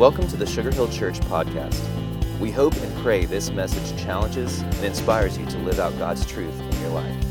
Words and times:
Welcome 0.00 0.28
to 0.28 0.36
the 0.38 0.46
Sugar 0.46 0.70
Hill 0.70 0.88
Church 0.88 1.20
podcast. 1.20 1.78
We 2.38 2.50
hope 2.50 2.74
and 2.74 3.02
pray 3.02 3.26
this 3.26 3.50
message 3.50 4.02
challenges 4.02 4.62
and 4.62 4.82
inspires 4.82 5.36
you 5.36 5.44
to 5.44 5.58
live 5.58 5.78
out 5.78 5.92
God's 5.98 6.24
truth 6.24 6.58
in 6.58 6.80
your 6.80 6.88
life. 6.88 7.24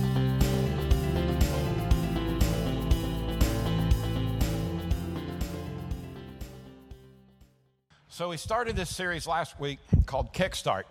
So 8.08 8.30
we 8.30 8.38
started 8.38 8.76
this 8.76 8.96
series 8.96 9.26
last 9.26 9.60
week 9.60 9.80
called 10.06 10.32
Kickstart, 10.32 10.84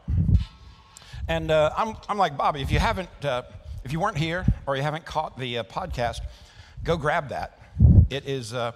and 1.29 1.53
uh, 1.53 1.71
I'm, 1.77 1.95
I'm 2.09 2.19
like 2.19 2.37
Bobby. 2.37 2.61
If 2.61 2.73
you 2.73 2.81
haven't, 2.81 3.25
uh, 3.25 3.45
if 3.85 3.93
you 3.93 4.01
weren't 4.01 4.19
here 4.19 4.45
or 4.67 4.75
you 4.75 4.83
haven't 4.83 5.05
caught 5.05 5.39
the 5.39 5.59
uh, 5.59 5.63
podcast, 5.63 6.23
go 6.83 6.97
grab 6.97 7.29
that. 7.29 7.57
It 8.11 8.27
is, 8.27 8.53
uh, 8.53 8.73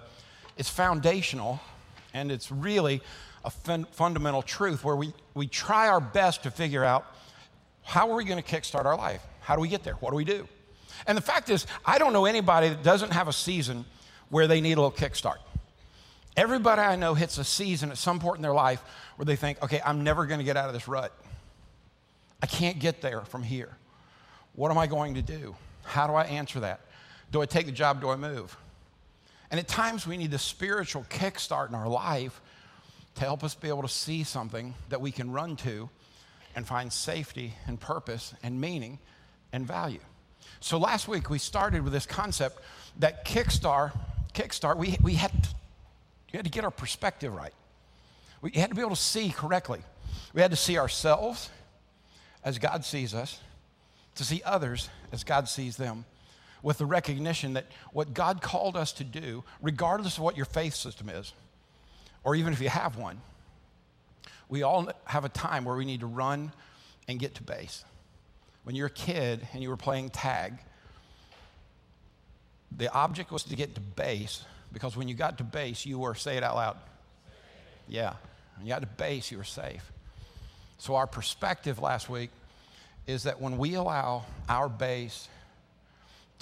it's 0.55 0.69
foundational, 0.69 1.59
and 2.13 2.31
it's 2.31 2.51
really 2.51 3.01
a 3.43 3.49
fun, 3.49 3.85
fundamental 3.91 4.41
truth 4.41 4.83
where 4.83 4.95
we, 4.95 5.13
we 5.33 5.47
try 5.47 5.87
our 5.87 5.99
best 5.99 6.43
to 6.43 6.51
figure 6.51 6.83
out 6.83 7.05
how 7.81 8.09
are 8.11 8.15
we 8.15 8.23
going 8.23 8.41
to 8.41 8.47
kickstart 8.49 8.85
our 8.85 8.95
life? 8.95 9.21
How 9.41 9.55
do 9.55 9.61
we 9.61 9.67
get 9.67 9.83
there? 9.83 9.95
What 9.95 10.11
do 10.11 10.15
we 10.15 10.23
do? 10.23 10.47
And 11.05 11.17
the 11.17 11.21
fact 11.21 11.49
is, 11.49 11.67
I 11.85 11.97
don't 11.97 12.13
know 12.13 12.25
anybody 12.25 12.69
that 12.69 12.83
doesn't 12.83 13.11
have 13.11 13.27
a 13.27 13.33
season 13.33 13.85
where 14.29 14.47
they 14.47 14.61
need 14.61 14.77
a 14.77 14.81
little 14.81 14.91
kickstart. 14.91 15.37
Everybody 16.37 16.81
I 16.81 16.95
know 16.95 17.13
hits 17.13 17.37
a 17.37 17.43
season 17.43 17.91
at 17.91 17.97
some 17.97 18.19
point 18.19 18.37
in 18.37 18.41
their 18.41 18.53
life 18.53 18.81
where 19.17 19.25
they 19.25 19.35
think, 19.35 19.61
okay, 19.61 19.81
I'm 19.85 20.03
never 20.03 20.25
going 20.25 20.39
to 20.39 20.43
get 20.43 20.57
out 20.57 20.67
of 20.67 20.73
this 20.73 20.87
rut. 20.87 21.11
I 22.41 22.45
can't 22.45 22.79
get 22.79 23.01
there 23.01 23.21
from 23.21 23.43
here. 23.43 23.75
What 24.55 24.71
am 24.71 24.77
I 24.77 24.87
going 24.87 25.15
to 25.15 25.21
do? 25.21 25.55
How 25.83 26.07
do 26.07 26.13
I 26.13 26.23
answer 26.23 26.61
that? 26.61 26.81
Do 27.31 27.41
I 27.41 27.45
take 27.45 27.65
the 27.65 27.71
job? 27.71 28.01
Do 28.01 28.09
I 28.09 28.15
move? 28.15 28.55
And 29.53 29.59
at 29.59 29.67
times 29.67 30.07
we 30.07 30.17
need 30.17 30.31
the 30.31 30.39
spiritual 30.39 31.05
kickstart 31.11 31.69
in 31.69 31.75
our 31.75 31.87
life 31.87 32.41
to 33.13 33.21
help 33.21 33.43
us 33.43 33.53
be 33.53 33.67
able 33.67 33.83
to 33.83 33.87
see 33.87 34.23
something 34.23 34.73
that 34.89 34.99
we 34.99 35.11
can 35.11 35.31
run 35.31 35.57
to 35.57 35.91
and 36.55 36.65
find 36.65 36.91
safety 36.91 37.53
and 37.67 37.79
purpose 37.79 38.33
and 38.41 38.59
meaning 38.59 38.97
and 39.51 39.63
value. 39.67 39.99
So 40.59 40.79
last 40.79 41.07
week 41.07 41.29
we 41.29 41.37
started 41.37 41.83
with 41.83 41.93
this 41.93 42.07
concept 42.07 42.63
that 42.97 43.25
kickstart, 43.25 43.95
kickstart, 44.33 44.77
we, 44.77 44.97
we 45.03 45.13
had 45.13 45.31
we 46.31 46.37
had 46.37 46.45
to 46.45 46.51
get 46.51 46.63
our 46.63 46.71
perspective 46.71 47.31
right. 47.31 47.53
We 48.41 48.49
had 48.53 48.71
to 48.71 48.75
be 48.75 48.81
able 48.81 48.95
to 48.95 48.95
see 48.95 49.29
correctly. 49.29 49.83
We 50.33 50.41
had 50.41 50.49
to 50.49 50.57
see 50.57 50.79
ourselves 50.79 51.51
as 52.43 52.57
God 52.57 52.85
sees 52.85 53.13
us, 53.13 53.39
to 54.15 54.23
see 54.23 54.41
others 54.43 54.89
as 55.11 55.23
God 55.23 55.47
sees 55.47 55.77
them, 55.77 56.05
with 56.63 56.79
the 56.79 56.85
recognition 56.85 57.53
that 57.53 57.65
what 57.91 58.13
God 58.13 58.41
called 58.41 58.75
us 58.75 58.93
to 58.93 59.03
do, 59.03 59.43
regardless 59.61 60.17
of 60.17 60.23
what 60.23 60.35
your 60.35 60.45
faith 60.45 60.73
system 60.73 61.09
is, 61.09 61.33
or 62.23 62.35
even 62.35 62.53
if 62.53 62.61
you 62.61 62.69
have 62.69 62.97
one, 62.97 63.21
we 64.49 64.63
all 64.63 64.89
have 65.05 65.25
a 65.25 65.29
time 65.29 65.65
where 65.65 65.75
we 65.75 65.85
need 65.85 65.99
to 65.99 66.07
run 66.07 66.51
and 67.07 67.19
get 67.19 67.35
to 67.35 67.43
base. 67.43 67.83
When 68.63 68.75
you're 68.75 68.87
a 68.87 68.89
kid 68.89 69.45
and 69.53 69.61
you 69.61 69.69
were 69.69 69.77
playing 69.77 70.09
tag, 70.09 70.53
the 72.75 72.91
object 72.91 73.29
was 73.29 73.43
to 73.43 73.55
get 73.55 73.75
to 73.75 73.81
base 73.81 74.43
because 74.71 74.95
when 74.95 75.07
you 75.07 75.15
got 75.15 75.37
to 75.39 75.43
base, 75.43 75.85
you 75.85 75.99
were, 75.99 76.15
say 76.15 76.37
it 76.37 76.43
out 76.43 76.55
loud. 76.55 76.77
Yeah, 77.87 78.13
when 78.55 78.65
you 78.65 78.73
got 78.73 78.81
to 78.81 78.87
base, 78.87 79.31
you 79.31 79.37
were 79.37 79.43
safe. 79.43 79.91
So, 80.77 80.95
our 80.95 81.07
perspective 81.07 81.79
last 81.79 82.09
week 82.09 82.29
is 83.05 83.23
that 83.23 83.39
when 83.41 83.57
we 83.57 83.75
allow 83.75 84.25
our 84.47 84.69
base 84.69 85.27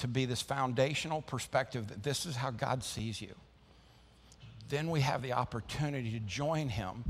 to 0.02 0.08
be 0.08 0.26
this 0.26 0.42
foundational 0.42 1.22
perspective 1.22 1.88
that 1.88 2.04
this 2.04 2.26
is 2.26 2.36
how 2.36 2.50
God 2.52 2.84
sees 2.84 3.22
you, 3.22 3.34
then 4.70 4.90
we 4.90 5.02
have 5.02 5.22
the 5.22 5.34
opportunity 5.34 6.12
to 6.12 6.20
join 6.20 6.70
Him 6.70 7.04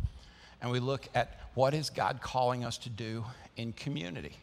and 0.62 0.72
we 0.72 0.80
look 0.80 1.08
at 1.16 1.40
what 1.54 1.74
is 1.74 1.90
God 1.90 2.22
calling 2.22 2.64
us 2.64 2.78
to 2.80 2.90
do 2.90 3.26
in 3.56 3.74
community. 3.74 4.36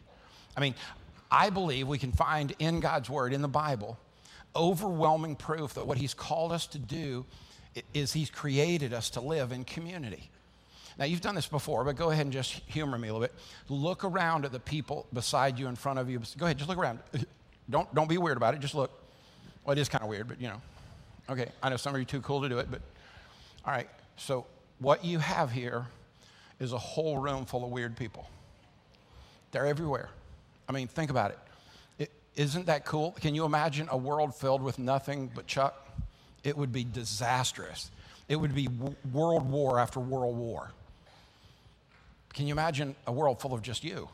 I 0.57 0.61
mean, 0.61 0.75
I 1.31 1.49
believe 1.49 1.87
we 1.87 1.99
can 1.99 2.11
find 2.11 2.53
in 2.59 2.79
God's 2.79 3.09
Word, 3.09 3.33
in 3.33 3.41
the 3.41 3.47
Bible, 3.47 3.97
overwhelming 4.55 5.35
proof 5.35 5.75
that 5.75 5.85
what 5.85 5.97
He's 5.97 6.15
called 6.15 6.51
us 6.51 6.65
to 6.67 6.79
do 6.79 7.25
is 7.93 8.13
He's 8.13 8.31
created 8.31 8.93
us 8.93 9.11
to 9.11 9.21
live 9.21 9.51
in 9.51 9.63
community. 9.63 10.29
Now, 10.97 11.05
you've 11.05 11.21
done 11.21 11.35
this 11.35 11.47
before, 11.47 11.85
but 11.85 11.95
go 11.95 12.09
ahead 12.09 12.25
and 12.25 12.33
just 12.33 12.51
humor 12.65 12.97
me 12.97 13.07
a 13.07 13.13
little 13.13 13.25
bit. 13.25 13.33
Look 13.69 14.03
around 14.03 14.43
at 14.43 14.51
the 14.51 14.59
people 14.59 15.07
beside 15.13 15.57
you, 15.57 15.67
in 15.67 15.75
front 15.75 15.99
of 15.99 16.09
you. 16.09 16.19
Go 16.37 16.45
ahead, 16.45 16.57
just 16.57 16.67
look 16.67 16.79
around. 16.79 16.99
Don't, 17.69 17.93
don't 17.93 18.09
be 18.09 18.17
weird 18.17 18.37
about 18.37 18.53
it, 18.53 18.59
just 18.59 18.75
look. 18.75 18.91
Well, 19.63 19.77
it 19.77 19.81
is 19.81 19.89
kind 19.89 20.03
of 20.03 20.09
weird, 20.09 20.27
but 20.27 20.41
you 20.41 20.47
know. 20.47 20.61
Okay, 21.29 21.49
I 21.61 21.69
know 21.69 21.77
some 21.77 21.93
of 21.93 21.99
you 21.99 22.03
are 22.03 22.05
too 22.05 22.21
cool 22.21 22.41
to 22.41 22.49
do 22.49 22.57
it, 22.57 22.71
but 22.71 22.81
all 23.65 23.71
right. 23.71 23.89
So, 24.17 24.47
what 24.79 25.05
you 25.05 25.19
have 25.19 25.51
here 25.51 25.85
is 26.59 26.73
a 26.73 26.77
whole 26.77 27.17
room 27.17 27.45
full 27.45 27.63
of 27.63 27.69
weird 27.69 27.95
people. 27.95 28.27
They're 29.51 29.67
everywhere. 29.67 30.09
I 30.67 30.71
mean, 30.71 30.87
think 30.87 31.11
about 31.11 31.31
it. 31.31 31.39
it 31.99 32.11
isn't 32.35 32.65
that 32.65 32.85
cool? 32.85 33.11
Can 33.11 33.35
you 33.35 33.45
imagine 33.45 33.87
a 33.91 33.97
world 33.97 34.35
filled 34.35 34.61
with 34.61 34.79
nothing 34.79 35.31
but 35.33 35.47
Chuck? 35.47 35.87
It 36.43 36.57
would 36.57 36.71
be 36.71 36.83
disastrous. 36.83 37.91
It 38.27 38.35
would 38.37 38.55
be 38.55 38.67
w- 38.67 38.95
world 39.11 39.49
war 39.49 39.79
after 39.79 39.99
world 39.99 40.37
war. 40.37 40.71
Can 42.33 42.47
you 42.47 42.53
imagine 42.53 42.95
a 43.07 43.11
world 43.11 43.41
full 43.41 43.53
of 43.53 43.61
just 43.61 43.83
you? 43.83 44.07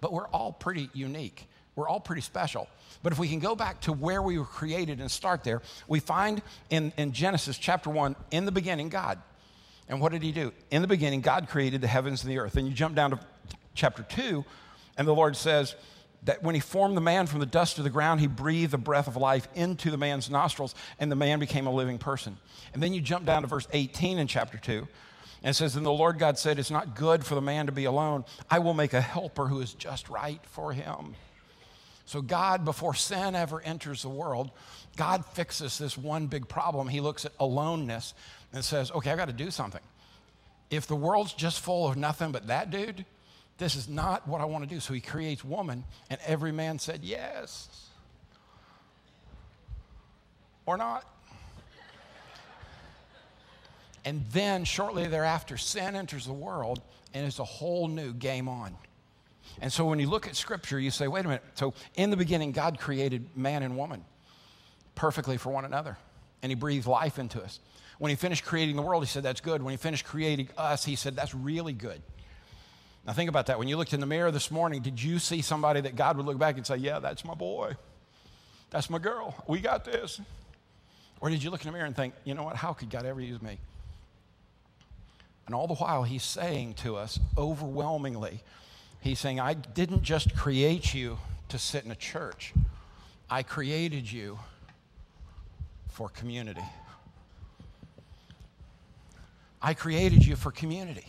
But 0.00 0.12
we're 0.12 0.28
all 0.28 0.52
pretty 0.52 0.88
unique. 0.94 1.46
We're 1.80 1.88
all 1.88 1.98
pretty 1.98 2.20
special. 2.20 2.68
But 3.02 3.14
if 3.14 3.18
we 3.18 3.26
can 3.26 3.38
go 3.38 3.56
back 3.56 3.80
to 3.82 3.92
where 3.94 4.20
we 4.20 4.38
were 4.38 4.44
created 4.44 5.00
and 5.00 5.10
start 5.10 5.44
there, 5.44 5.62
we 5.88 5.98
find 5.98 6.42
in, 6.68 6.92
in 6.98 7.12
Genesis 7.12 7.56
chapter 7.56 7.88
1, 7.88 8.16
in 8.30 8.44
the 8.44 8.52
beginning, 8.52 8.90
God. 8.90 9.18
And 9.88 9.98
what 9.98 10.12
did 10.12 10.22
he 10.22 10.30
do? 10.30 10.52
In 10.70 10.82
the 10.82 10.88
beginning, 10.88 11.22
God 11.22 11.48
created 11.48 11.80
the 11.80 11.86
heavens 11.86 12.22
and 12.22 12.30
the 12.30 12.38
earth. 12.38 12.56
And 12.56 12.68
you 12.68 12.74
jump 12.74 12.94
down 12.94 13.12
to 13.12 13.20
chapter 13.74 14.02
2, 14.02 14.44
and 14.98 15.08
the 15.08 15.14
Lord 15.14 15.38
says 15.38 15.74
that 16.24 16.42
when 16.42 16.54
he 16.54 16.60
formed 16.60 16.98
the 16.98 17.00
man 17.00 17.26
from 17.26 17.40
the 17.40 17.46
dust 17.46 17.78
of 17.78 17.84
the 17.84 17.90
ground, 17.90 18.20
he 18.20 18.26
breathed 18.26 18.72
the 18.72 18.78
breath 18.78 19.08
of 19.08 19.16
life 19.16 19.48
into 19.54 19.90
the 19.90 19.96
man's 19.96 20.28
nostrils, 20.28 20.74
and 20.98 21.10
the 21.10 21.16
man 21.16 21.38
became 21.38 21.66
a 21.66 21.72
living 21.72 21.96
person. 21.96 22.36
And 22.74 22.82
then 22.82 22.92
you 22.92 23.00
jump 23.00 23.24
down 23.24 23.40
to 23.40 23.48
verse 23.48 23.66
18 23.72 24.18
in 24.18 24.26
chapter 24.26 24.58
2, 24.58 24.86
and 25.42 25.50
it 25.50 25.54
says, 25.54 25.76
And 25.76 25.86
the 25.86 25.90
Lord 25.90 26.18
God 26.18 26.38
said, 26.38 26.58
It's 26.58 26.70
not 26.70 26.94
good 26.94 27.24
for 27.24 27.34
the 27.34 27.40
man 27.40 27.64
to 27.64 27.72
be 27.72 27.86
alone. 27.86 28.26
I 28.50 28.58
will 28.58 28.74
make 28.74 28.92
a 28.92 29.00
helper 29.00 29.46
who 29.46 29.62
is 29.62 29.72
just 29.72 30.10
right 30.10 30.40
for 30.44 30.74
him. 30.74 31.16
So, 32.10 32.20
God, 32.20 32.64
before 32.64 32.92
sin 32.94 33.36
ever 33.36 33.60
enters 33.60 34.02
the 34.02 34.08
world, 34.08 34.50
God 34.96 35.24
fixes 35.26 35.78
this 35.78 35.96
one 35.96 36.26
big 36.26 36.48
problem. 36.48 36.88
He 36.88 37.00
looks 37.00 37.24
at 37.24 37.30
aloneness 37.38 38.14
and 38.52 38.64
says, 38.64 38.90
Okay, 38.90 39.12
I 39.12 39.14
got 39.14 39.26
to 39.26 39.32
do 39.32 39.52
something. 39.52 39.80
If 40.70 40.88
the 40.88 40.96
world's 40.96 41.32
just 41.32 41.60
full 41.60 41.86
of 41.86 41.96
nothing 41.96 42.32
but 42.32 42.48
that 42.48 42.72
dude, 42.72 43.04
this 43.58 43.76
is 43.76 43.88
not 43.88 44.26
what 44.26 44.40
I 44.40 44.44
want 44.46 44.68
to 44.68 44.74
do. 44.74 44.80
So 44.80 44.92
he 44.92 45.00
creates 45.00 45.44
woman, 45.44 45.84
and 46.10 46.18
every 46.26 46.50
man 46.50 46.80
said 46.80 47.04
yes. 47.04 47.68
Or 50.66 50.76
not. 50.76 51.04
And 54.04 54.24
then 54.32 54.64
shortly 54.64 55.06
thereafter, 55.06 55.56
sin 55.56 55.94
enters 55.94 56.26
the 56.26 56.32
world, 56.32 56.82
and 57.14 57.24
it's 57.24 57.38
a 57.38 57.44
whole 57.44 57.86
new 57.86 58.12
game 58.12 58.48
on. 58.48 58.74
And 59.60 59.72
so 59.72 59.84
when 59.84 59.98
you 59.98 60.08
look 60.08 60.26
at 60.26 60.36
scripture, 60.36 60.78
you 60.78 60.90
say, 60.90 61.08
wait 61.08 61.24
a 61.24 61.28
minute. 61.28 61.44
So 61.54 61.74
in 61.94 62.10
the 62.10 62.16
beginning, 62.16 62.52
God 62.52 62.78
created 62.78 63.36
man 63.36 63.62
and 63.62 63.76
woman 63.76 64.04
perfectly 64.94 65.36
for 65.36 65.50
one 65.50 65.64
another, 65.64 65.96
and 66.42 66.50
he 66.50 66.54
breathed 66.54 66.86
life 66.86 67.18
into 67.18 67.42
us. 67.42 67.60
When 67.98 68.10
he 68.10 68.16
finished 68.16 68.44
creating 68.44 68.76
the 68.76 68.82
world, 68.82 69.02
he 69.02 69.08
said, 69.08 69.22
that's 69.22 69.40
good. 69.40 69.62
When 69.62 69.72
he 69.72 69.76
finished 69.76 70.06
creating 70.06 70.48
us, 70.56 70.84
he 70.84 70.96
said, 70.96 71.16
that's 71.16 71.34
really 71.34 71.74
good. 71.74 72.00
Now 73.06 73.12
think 73.12 73.28
about 73.28 73.46
that. 73.46 73.58
When 73.58 73.68
you 73.68 73.76
looked 73.76 73.92
in 73.92 74.00
the 74.00 74.06
mirror 74.06 74.30
this 74.30 74.50
morning, 74.50 74.82
did 74.82 75.02
you 75.02 75.18
see 75.18 75.42
somebody 75.42 75.82
that 75.82 75.96
God 75.96 76.16
would 76.16 76.26
look 76.26 76.38
back 76.38 76.56
and 76.56 76.66
say, 76.66 76.76
yeah, 76.76 76.98
that's 76.98 77.24
my 77.24 77.34
boy? 77.34 77.74
That's 78.70 78.88
my 78.88 78.98
girl. 78.98 79.34
We 79.48 79.60
got 79.60 79.84
this. 79.84 80.20
Or 81.20 81.28
did 81.28 81.42
you 81.42 81.50
look 81.50 81.60
in 81.62 81.66
the 81.66 81.72
mirror 81.72 81.86
and 81.86 81.96
think, 81.96 82.14
you 82.24 82.34
know 82.34 82.44
what? 82.44 82.56
How 82.56 82.72
could 82.72 82.88
God 82.88 83.04
ever 83.04 83.20
use 83.20 83.42
me? 83.42 83.58
And 85.46 85.54
all 85.54 85.66
the 85.66 85.74
while, 85.74 86.04
he's 86.04 86.22
saying 86.22 86.74
to 86.74 86.96
us 86.96 87.18
overwhelmingly, 87.36 88.42
he's 89.00 89.18
saying, 89.18 89.40
I 89.40 89.54
didn't 89.54 90.02
just 90.02 90.34
create 90.34 90.94
you 90.94 91.18
to 91.48 91.58
sit 91.58 91.84
in 91.84 91.90
a 91.90 91.96
church, 91.96 92.52
I 93.28 93.42
created 93.42 94.10
you 94.10 94.38
for 95.88 96.08
community. 96.08 96.64
I 99.62 99.74
created 99.74 100.24
you 100.24 100.36
for 100.36 100.50
community. 100.50 101.06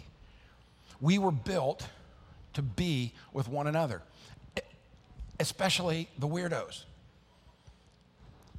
We 1.00 1.18
were 1.18 1.32
built 1.32 1.88
to 2.54 2.62
be 2.62 3.14
with 3.32 3.48
one 3.48 3.68
another, 3.68 4.02
especially 5.40 6.10
the 6.20 6.28
weirdos. 6.28 6.84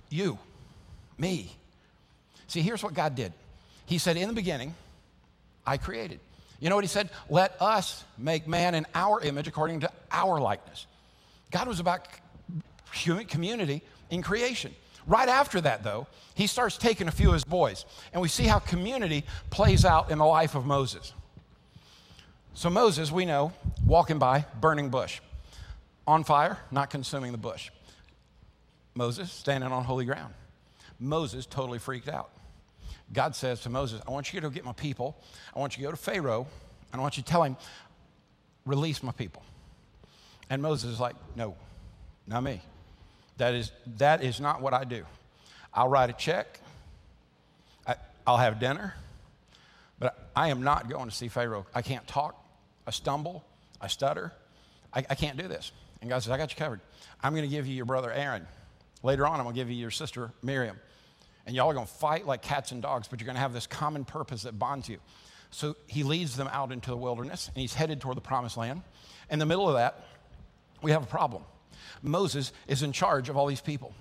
You, 0.08 0.38
me. 1.18 1.54
See, 2.46 2.62
here's 2.62 2.82
what 2.82 2.94
God 2.94 3.14
did 3.14 3.32
He 3.86 3.98
said, 3.98 4.16
In 4.16 4.28
the 4.28 4.34
beginning, 4.34 4.74
I 5.66 5.76
created. 5.76 6.20
You 6.62 6.68
know 6.68 6.76
what 6.76 6.84
he 6.84 6.88
said? 6.88 7.10
Let 7.28 7.60
us 7.60 8.04
make 8.16 8.46
man 8.46 8.76
in 8.76 8.86
our 8.94 9.20
image 9.20 9.48
according 9.48 9.80
to 9.80 9.90
our 10.12 10.40
likeness. 10.40 10.86
God 11.50 11.66
was 11.66 11.80
about 11.80 12.06
community 13.26 13.82
in 14.10 14.22
creation. 14.22 14.72
Right 15.04 15.28
after 15.28 15.60
that, 15.60 15.82
though, 15.82 16.06
he 16.36 16.46
starts 16.46 16.78
taking 16.78 17.08
a 17.08 17.10
few 17.10 17.26
of 17.30 17.34
his 17.34 17.42
boys, 17.42 17.84
and 18.12 18.22
we 18.22 18.28
see 18.28 18.44
how 18.44 18.60
community 18.60 19.24
plays 19.50 19.84
out 19.84 20.12
in 20.12 20.18
the 20.18 20.24
life 20.24 20.54
of 20.54 20.64
Moses. 20.64 21.12
So, 22.54 22.70
Moses, 22.70 23.10
we 23.10 23.24
know, 23.24 23.52
walking 23.84 24.20
by, 24.20 24.44
burning 24.60 24.88
bush. 24.88 25.18
On 26.06 26.22
fire, 26.22 26.58
not 26.70 26.90
consuming 26.90 27.32
the 27.32 27.38
bush. 27.38 27.70
Moses, 28.94 29.32
standing 29.32 29.72
on 29.72 29.82
holy 29.82 30.04
ground. 30.04 30.32
Moses, 31.00 31.44
totally 31.44 31.80
freaked 31.80 32.08
out. 32.08 32.30
God 33.12 33.36
says 33.36 33.60
to 33.62 33.70
Moses, 33.70 34.00
I 34.06 34.10
want 34.10 34.32
you 34.32 34.40
to 34.40 34.46
go 34.46 34.50
get 34.50 34.64
my 34.64 34.72
people. 34.72 35.16
I 35.54 35.58
want 35.58 35.76
you 35.76 35.82
to 35.82 35.88
go 35.88 35.90
to 35.90 35.96
Pharaoh, 35.96 36.46
and 36.92 37.00
I 37.00 37.02
want 37.02 37.16
you 37.16 37.22
to 37.22 37.28
tell 37.28 37.42
him, 37.42 37.56
release 38.64 39.02
my 39.02 39.12
people. 39.12 39.42
And 40.48 40.62
Moses 40.62 40.92
is 40.92 41.00
like, 41.00 41.16
no, 41.36 41.56
not 42.26 42.42
me. 42.42 42.62
That 43.38 43.54
is, 43.54 43.72
that 43.98 44.22
is 44.22 44.40
not 44.40 44.62
what 44.62 44.74
I 44.74 44.84
do. 44.84 45.04
I'll 45.74 45.88
write 45.88 46.10
a 46.10 46.14
check, 46.14 46.60
I, 47.86 47.96
I'll 48.26 48.36
have 48.36 48.60
dinner, 48.60 48.94
but 49.98 50.30
I 50.36 50.48
am 50.48 50.62
not 50.62 50.88
going 50.88 51.08
to 51.08 51.14
see 51.14 51.28
Pharaoh. 51.28 51.66
I 51.74 51.82
can't 51.82 52.06
talk, 52.06 52.42
I 52.86 52.90
stumble, 52.90 53.44
I 53.80 53.88
stutter. 53.88 54.32
I, 54.92 55.04
I 55.10 55.14
can't 55.14 55.38
do 55.38 55.48
this. 55.48 55.72
And 56.00 56.10
God 56.10 56.22
says, 56.22 56.30
I 56.30 56.36
got 56.36 56.50
you 56.50 56.56
covered. 56.56 56.80
I'm 57.22 57.32
going 57.32 57.48
to 57.48 57.54
give 57.54 57.66
you 57.66 57.74
your 57.74 57.84
brother 57.84 58.12
Aaron. 58.12 58.46
Later 59.02 59.26
on, 59.26 59.38
I'm 59.38 59.44
going 59.44 59.54
to 59.54 59.60
give 59.60 59.70
you 59.70 59.76
your 59.76 59.90
sister 59.90 60.30
Miriam. 60.42 60.78
And 61.46 61.56
y'all 61.56 61.68
are 61.68 61.74
going 61.74 61.86
to 61.86 61.92
fight 61.92 62.26
like 62.26 62.42
cats 62.42 62.72
and 62.72 62.80
dogs, 62.80 63.08
but 63.08 63.20
you're 63.20 63.26
going 63.26 63.36
to 63.36 63.40
have 63.40 63.52
this 63.52 63.66
common 63.66 64.04
purpose 64.04 64.42
that 64.42 64.58
bonds 64.58 64.88
you. 64.88 64.98
So 65.50 65.76
he 65.86 66.02
leads 66.02 66.36
them 66.36 66.48
out 66.50 66.72
into 66.72 66.90
the 66.90 66.96
wilderness, 66.96 67.48
and 67.48 67.60
he's 67.60 67.74
headed 67.74 68.00
toward 68.00 68.16
the 68.16 68.22
promised 68.22 68.56
land. 68.56 68.82
In 69.30 69.38
the 69.38 69.46
middle 69.46 69.68
of 69.68 69.74
that, 69.74 70.04
we 70.80 70.92
have 70.92 71.02
a 71.02 71.06
problem. 71.06 71.42
Moses 72.02 72.52
is 72.66 72.82
in 72.82 72.92
charge 72.92 73.28
of 73.28 73.36
all 73.36 73.46
these 73.46 73.60
people. 73.60 73.94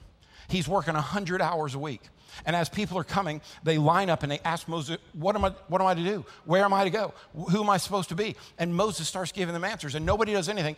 He's 0.48 0.68
working 0.68 0.94
100 0.94 1.42
hours 1.42 1.76
a 1.76 1.80
week. 1.80 2.02
And 2.46 2.56
as 2.56 2.70
people 2.70 2.98
are 2.98 3.04
coming, 3.04 3.42
they 3.64 3.78
line 3.78 4.10
up 4.10 4.24
and 4.24 4.32
they 4.32 4.40
ask 4.40 4.68
Moses, 4.68 4.98
what 5.14 5.36
am, 5.36 5.46
I, 5.46 5.50
what 5.68 5.82
am 5.82 5.88
I 5.88 5.94
to 5.94 6.04
do? 6.04 6.26
Where 6.46 6.64
am 6.64 6.74
I 6.74 6.86
to 6.86 6.90
go? 6.90 7.14
Who 7.34 7.62
am 7.62 7.70
I 7.70 7.78
supposed 7.78 8.10
to 8.10 8.16
be? 8.16 8.36
And 8.58 8.74
Moses 8.74 9.08
starts 9.08 9.32
giving 9.32 9.54
them 9.54 9.64
answers, 9.64 9.96
and 9.96 10.06
nobody 10.06 10.34
does 10.34 10.50
anything 10.50 10.76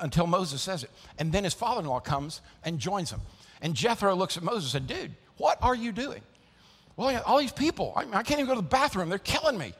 until 0.00 0.26
Moses 0.26 0.62
says 0.62 0.82
it. 0.82 0.90
And 1.18 1.32
then 1.32 1.44
his 1.44 1.54
father 1.54 1.80
in 1.80 1.86
law 1.86 2.00
comes 2.00 2.40
and 2.64 2.78
joins 2.78 3.10
him. 3.10 3.20
And 3.60 3.74
Jethro 3.74 4.14
looks 4.14 4.36
at 4.36 4.42
Moses 4.42 4.74
and 4.74 4.88
said, 4.88 4.98
Dude, 4.98 5.14
what 5.38 5.58
are 5.62 5.74
you 5.74 5.92
doing? 5.92 6.22
Well, 6.96 7.22
all 7.24 7.38
these 7.38 7.52
people, 7.52 7.92
I, 7.96 8.02
I 8.12 8.22
can't 8.22 8.40
even 8.40 8.46
go 8.46 8.54
to 8.54 8.60
the 8.60 8.68
bathroom. 8.68 9.08
They're 9.08 9.18
killing 9.18 9.58
me. 9.58 9.72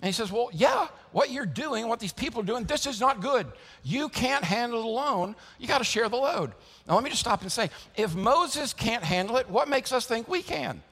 And 0.00 0.06
he 0.06 0.12
says, 0.12 0.30
Well, 0.30 0.50
yeah, 0.52 0.88
what 1.12 1.30
you're 1.30 1.46
doing, 1.46 1.88
what 1.88 2.00
these 2.00 2.12
people 2.12 2.42
are 2.42 2.44
doing, 2.44 2.64
this 2.64 2.86
is 2.86 3.00
not 3.00 3.20
good. 3.20 3.46
You 3.82 4.08
can't 4.08 4.44
handle 4.44 4.80
it 4.80 4.84
alone. 4.84 5.34
You 5.58 5.66
got 5.66 5.78
to 5.78 5.84
share 5.84 6.08
the 6.08 6.16
load. 6.16 6.52
Now, 6.86 6.94
let 6.94 7.04
me 7.04 7.10
just 7.10 7.20
stop 7.20 7.42
and 7.42 7.50
say 7.50 7.70
if 7.96 8.14
Moses 8.14 8.72
can't 8.72 9.02
handle 9.02 9.36
it, 9.36 9.48
what 9.48 9.68
makes 9.68 9.92
us 9.92 10.06
think 10.06 10.28
we 10.28 10.42
can? 10.42 10.82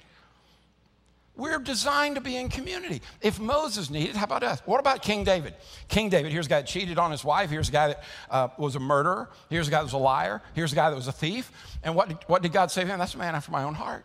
We're 1.37 1.59
designed 1.59 2.15
to 2.15 2.21
be 2.21 2.37
in 2.37 2.49
community. 2.49 3.03
If 3.21 3.41
Moses 3.41 3.91
needed, 3.91 4.15
how 4.15 4.25
about 4.25 4.45
us? 4.45 4.63
What 4.67 4.79
about 4.79 5.03
King 5.03 5.25
David? 5.25 5.55
King 5.89 6.09
David, 6.09 6.31
here's 6.31 6.47
a 6.47 6.49
guy 6.49 6.61
that 6.61 6.69
cheated 6.69 6.97
on 6.97 7.11
his 7.11 7.25
wife. 7.25 7.51
Here's 7.51 7.69
a 7.69 7.73
guy 7.73 7.89
that 7.89 8.05
uh, 8.31 8.49
was 8.57 8.77
a 8.77 8.81
murderer. 8.81 9.29
Here's 9.51 9.67
a 9.67 9.71
guy 9.71 9.79
that 9.79 9.85
was 9.85 9.95
a 9.95 9.99
liar. 9.99 10.43
Here's 10.55 10.73
a 10.73 10.77
guy 10.77 10.91
that 10.91 10.97
was 10.97 11.09
a 11.09 11.13
thief. 11.13 11.51
And 11.83 11.97
what 11.97 12.09
did, 12.09 12.19
what 12.29 12.43
did 12.43 12.53
God 12.53 12.71
say 12.71 12.83
to 12.83 12.87
him? 12.87 13.01
That's 13.01 13.15
a 13.15 13.19
man 13.19 13.35
after 13.35 13.51
my 13.51 13.65
own 13.65 13.75
heart. 13.75 14.05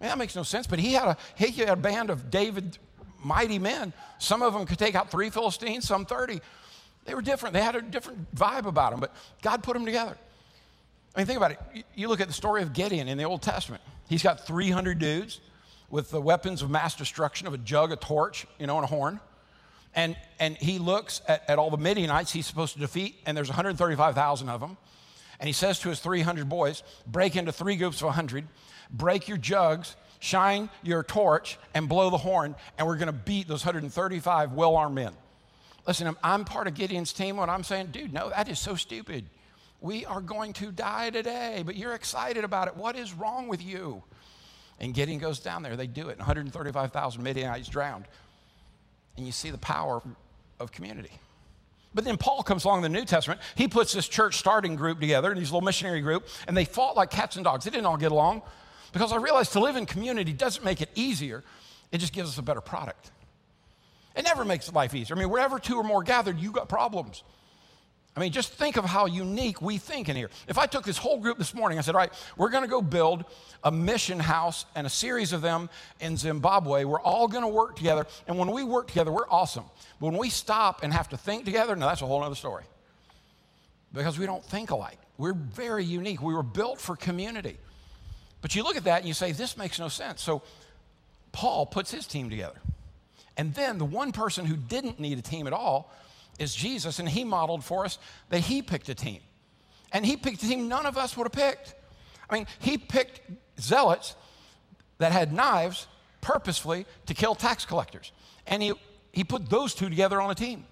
Man, 0.00 0.10
that 0.10 0.18
makes 0.18 0.34
no 0.34 0.42
sense. 0.42 0.66
But 0.66 0.80
he 0.80 0.94
had 0.94 1.06
a, 1.06 1.16
he 1.36 1.52
had 1.52 1.68
a 1.68 1.76
band 1.76 2.10
of 2.10 2.28
David 2.28 2.76
mighty 3.22 3.60
men. 3.60 3.92
Some 4.18 4.42
of 4.42 4.52
them 4.52 4.66
could 4.66 4.78
take 4.78 4.96
out 4.96 5.12
three 5.12 5.30
Philistines, 5.30 5.86
some 5.86 6.04
30. 6.04 6.40
They 7.04 7.14
were 7.14 7.22
different. 7.22 7.52
They 7.52 7.62
had 7.62 7.76
a 7.76 7.82
different 7.82 8.34
vibe 8.34 8.66
about 8.66 8.90
them, 8.90 9.00
but 9.00 9.14
God 9.42 9.62
put 9.62 9.74
them 9.74 9.84
together. 9.84 10.16
I 11.14 11.20
mean, 11.20 11.26
think 11.26 11.36
about 11.36 11.52
it. 11.52 11.84
You 11.94 12.08
look 12.08 12.20
at 12.20 12.26
the 12.26 12.34
story 12.34 12.62
of 12.62 12.72
Gideon 12.72 13.06
in 13.06 13.16
the 13.16 13.24
Old 13.24 13.42
Testament. 13.42 13.82
He's 14.08 14.22
got 14.22 14.44
300 14.44 14.98
dudes 14.98 15.40
with 15.90 16.10
the 16.10 16.20
weapons 16.20 16.62
of 16.62 16.70
mass 16.70 16.94
destruction 16.94 17.46
of 17.46 17.54
a 17.54 17.58
jug, 17.58 17.92
a 17.92 17.96
torch, 17.96 18.46
you 18.58 18.66
know, 18.66 18.76
and 18.76 18.84
a 18.84 18.88
horn. 18.88 19.20
And, 19.94 20.16
and 20.40 20.56
he 20.56 20.78
looks 20.78 21.22
at, 21.28 21.48
at 21.48 21.58
all 21.58 21.70
the 21.70 21.76
Midianites 21.76 22.32
he's 22.32 22.46
supposed 22.46 22.74
to 22.74 22.80
defeat, 22.80 23.16
and 23.26 23.36
there's 23.36 23.48
135,000 23.48 24.48
of 24.48 24.60
them. 24.60 24.76
And 25.38 25.46
he 25.46 25.52
says 25.52 25.78
to 25.80 25.88
his 25.88 26.00
300 26.00 26.48
boys, 26.48 26.82
break 27.06 27.36
into 27.36 27.52
three 27.52 27.76
groups 27.76 27.98
of 28.00 28.06
100, 28.06 28.46
break 28.90 29.28
your 29.28 29.36
jugs, 29.36 29.96
shine 30.20 30.70
your 30.82 31.02
torch 31.02 31.58
and 31.74 31.88
blow 31.88 32.10
the 32.10 32.16
horn, 32.16 32.54
and 32.78 32.86
we're 32.86 32.96
to 32.98 33.12
beat 33.12 33.46
those 33.46 33.64
135 33.64 34.52
well 34.52 34.76
armed 34.76 34.94
men. 34.94 35.12
Listen, 35.86 36.06
I'm, 36.06 36.16
I'm 36.22 36.44
part 36.44 36.66
of 36.66 36.74
Gideon's 36.74 37.12
team 37.12 37.38
and 37.38 37.50
I'm 37.50 37.62
saying, 37.62 37.88
dude, 37.88 38.12
no, 38.12 38.30
that 38.30 38.48
is 38.48 38.58
so 38.58 38.74
stupid. 38.74 39.26
We 39.80 40.06
are 40.06 40.22
going 40.22 40.54
to 40.54 40.72
die 40.72 41.10
today, 41.10 41.62
but 41.64 41.76
you're 41.76 41.94
excited 41.94 42.42
about 42.42 42.68
it. 42.68 42.76
What 42.76 42.96
is 42.96 43.12
wrong 43.12 43.48
with 43.48 43.62
you? 43.62 44.02
And 44.80 44.92
Gideon 44.92 45.18
goes 45.18 45.38
down 45.38 45.62
there. 45.62 45.76
They 45.76 45.86
do 45.86 46.08
it. 46.08 46.18
135,000 46.18 47.22
Midianites 47.22 47.68
drowned. 47.68 48.06
And 49.16 49.24
you 49.26 49.32
see 49.32 49.50
the 49.50 49.58
power 49.58 50.02
of 50.58 50.72
community. 50.72 51.12
But 51.94 52.04
then 52.04 52.16
Paul 52.16 52.42
comes 52.42 52.64
along 52.64 52.84
in 52.84 52.92
the 52.92 52.98
New 52.98 53.04
Testament. 53.04 53.40
He 53.54 53.68
puts 53.68 53.92
this 53.92 54.08
church 54.08 54.36
starting 54.36 54.74
group 54.74 54.98
together, 54.98 55.30
and 55.30 55.40
these 55.40 55.52
little 55.52 55.64
missionary 55.64 56.00
group, 56.00 56.26
and 56.48 56.56
they 56.56 56.64
fought 56.64 56.96
like 56.96 57.10
cats 57.10 57.36
and 57.36 57.44
dogs. 57.44 57.64
They 57.64 57.70
didn't 57.70 57.86
all 57.86 57.96
get 57.96 58.10
along 58.10 58.42
because 58.92 59.12
I 59.12 59.16
realized 59.16 59.52
to 59.52 59.60
live 59.60 59.76
in 59.76 59.86
community 59.86 60.32
doesn't 60.32 60.64
make 60.64 60.80
it 60.80 60.88
easier, 60.94 61.44
it 61.92 61.98
just 61.98 62.12
gives 62.12 62.30
us 62.30 62.38
a 62.38 62.42
better 62.42 62.60
product. 62.60 63.12
It 64.16 64.24
never 64.24 64.44
makes 64.44 64.72
life 64.72 64.94
easier. 64.94 65.16
I 65.16 65.18
mean, 65.18 65.30
wherever 65.30 65.58
two 65.58 65.76
or 65.76 65.84
more 65.84 66.02
gathered, 66.02 66.38
you 66.38 66.50
got 66.50 66.68
problems. 66.68 67.22
I 68.16 68.20
mean, 68.20 68.30
just 68.30 68.52
think 68.52 68.76
of 68.76 68.84
how 68.84 69.06
unique 69.06 69.60
we 69.60 69.76
think 69.76 70.08
in 70.08 70.14
here. 70.14 70.30
If 70.46 70.56
I 70.56 70.66
took 70.66 70.84
this 70.84 70.98
whole 70.98 71.18
group 71.18 71.36
this 71.36 71.52
morning, 71.52 71.78
I 71.78 71.80
said, 71.80 71.96
all 71.96 72.00
right, 72.00 72.12
we're 72.36 72.50
going 72.50 72.62
to 72.62 72.70
go 72.70 72.80
build 72.80 73.24
a 73.64 73.72
mission 73.72 74.20
house 74.20 74.66
and 74.76 74.86
a 74.86 74.90
series 74.90 75.32
of 75.32 75.42
them 75.42 75.68
in 75.98 76.16
Zimbabwe. 76.16 76.84
We're 76.84 77.00
all 77.00 77.26
going 77.26 77.42
to 77.42 77.48
work 77.48 77.74
together. 77.74 78.06
And 78.28 78.38
when 78.38 78.52
we 78.52 78.62
work 78.62 78.86
together, 78.86 79.10
we're 79.10 79.28
awesome. 79.28 79.64
But 80.00 80.06
when 80.08 80.16
we 80.16 80.30
stop 80.30 80.84
and 80.84 80.92
have 80.92 81.08
to 81.08 81.16
think 81.16 81.44
together, 81.44 81.74
now 81.74 81.88
that's 81.88 82.02
a 82.02 82.06
whole 82.06 82.22
other 82.22 82.36
story. 82.36 82.64
Because 83.92 84.16
we 84.16 84.26
don't 84.26 84.44
think 84.44 84.70
alike. 84.70 84.98
We're 85.18 85.34
very 85.34 85.84
unique. 85.84 86.22
We 86.22 86.34
were 86.34 86.42
built 86.44 86.80
for 86.80 86.94
community. 86.94 87.56
But 88.42 88.54
you 88.54 88.62
look 88.62 88.76
at 88.76 88.84
that 88.84 88.98
and 88.98 89.08
you 89.08 89.14
say, 89.14 89.32
this 89.32 89.56
makes 89.56 89.80
no 89.80 89.88
sense. 89.88 90.22
So 90.22 90.42
Paul 91.32 91.66
puts 91.66 91.90
his 91.90 92.06
team 92.06 92.30
together. 92.30 92.60
And 93.36 93.52
then 93.54 93.78
the 93.78 93.84
one 93.84 94.12
person 94.12 94.44
who 94.44 94.54
didn't 94.54 95.00
need 95.00 95.18
a 95.18 95.22
team 95.22 95.48
at 95.48 95.52
all 95.52 95.90
is 96.38 96.54
Jesus, 96.54 96.98
and 96.98 97.08
he 97.08 97.24
modeled 97.24 97.64
for 97.64 97.84
us 97.84 97.98
that 98.30 98.40
he 98.40 98.62
picked 98.62 98.88
a 98.88 98.94
team. 98.94 99.20
And 99.92 100.04
he 100.04 100.16
picked 100.16 100.42
a 100.42 100.48
team 100.48 100.68
none 100.68 100.86
of 100.86 100.98
us 100.98 101.16
would 101.16 101.24
have 101.24 101.32
picked. 101.32 101.74
I 102.28 102.34
mean, 102.34 102.46
he 102.58 102.78
picked 102.78 103.20
zealots 103.60 104.16
that 104.98 105.12
had 105.12 105.32
knives 105.32 105.86
purposefully 106.20 106.86
to 107.06 107.14
kill 107.14 107.34
tax 107.34 107.64
collectors. 107.64 108.10
And 108.46 108.62
he, 108.62 108.72
he 109.12 109.24
put 109.24 109.48
those 109.48 109.74
two 109.74 109.88
together 109.88 110.20
on 110.20 110.30
a 110.30 110.34
team. 110.34 110.64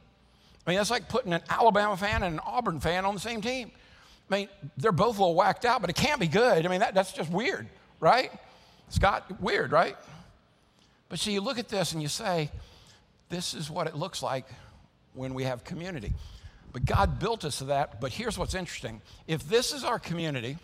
I 0.66 0.70
mean, 0.70 0.78
that's 0.78 0.90
like 0.90 1.08
putting 1.08 1.32
an 1.32 1.42
Alabama 1.48 1.96
fan 1.96 2.22
and 2.22 2.34
an 2.34 2.40
Auburn 2.44 2.80
fan 2.80 3.04
on 3.04 3.14
the 3.14 3.20
same 3.20 3.40
team. 3.40 3.70
I 4.30 4.34
mean, 4.34 4.48
they're 4.76 4.92
both 4.92 5.18
a 5.18 5.20
little 5.20 5.34
whacked 5.34 5.64
out, 5.64 5.80
but 5.80 5.90
it 5.90 5.96
can't 5.96 6.20
be 6.20 6.28
good. 6.28 6.64
I 6.64 6.68
mean, 6.68 6.80
that, 6.80 6.94
that's 6.94 7.12
just 7.12 7.30
weird, 7.30 7.68
right? 8.00 8.30
Scott, 8.88 9.40
weird, 9.40 9.72
right? 9.72 9.96
But 11.08 11.18
see, 11.18 11.32
you 11.32 11.40
look 11.40 11.58
at 11.58 11.68
this 11.68 11.92
and 11.92 12.00
you 12.00 12.08
say, 12.08 12.50
this 13.28 13.54
is 13.54 13.70
what 13.70 13.86
it 13.86 13.94
looks 13.94 14.22
like 14.22 14.46
when 15.14 15.34
we 15.34 15.44
have 15.44 15.64
community. 15.64 16.12
But 16.72 16.84
God 16.84 17.18
built 17.18 17.44
us 17.44 17.58
to 17.58 17.64
that. 17.64 18.00
But 18.00 18.12
here's 18.12 18.38
what's 18.38 18.54
interesting 18.54 19.00
if 19.26 19.48
this 19.48 19.72
is 19.72 19.84
our 19.84 19.98
community, 19.98 20.56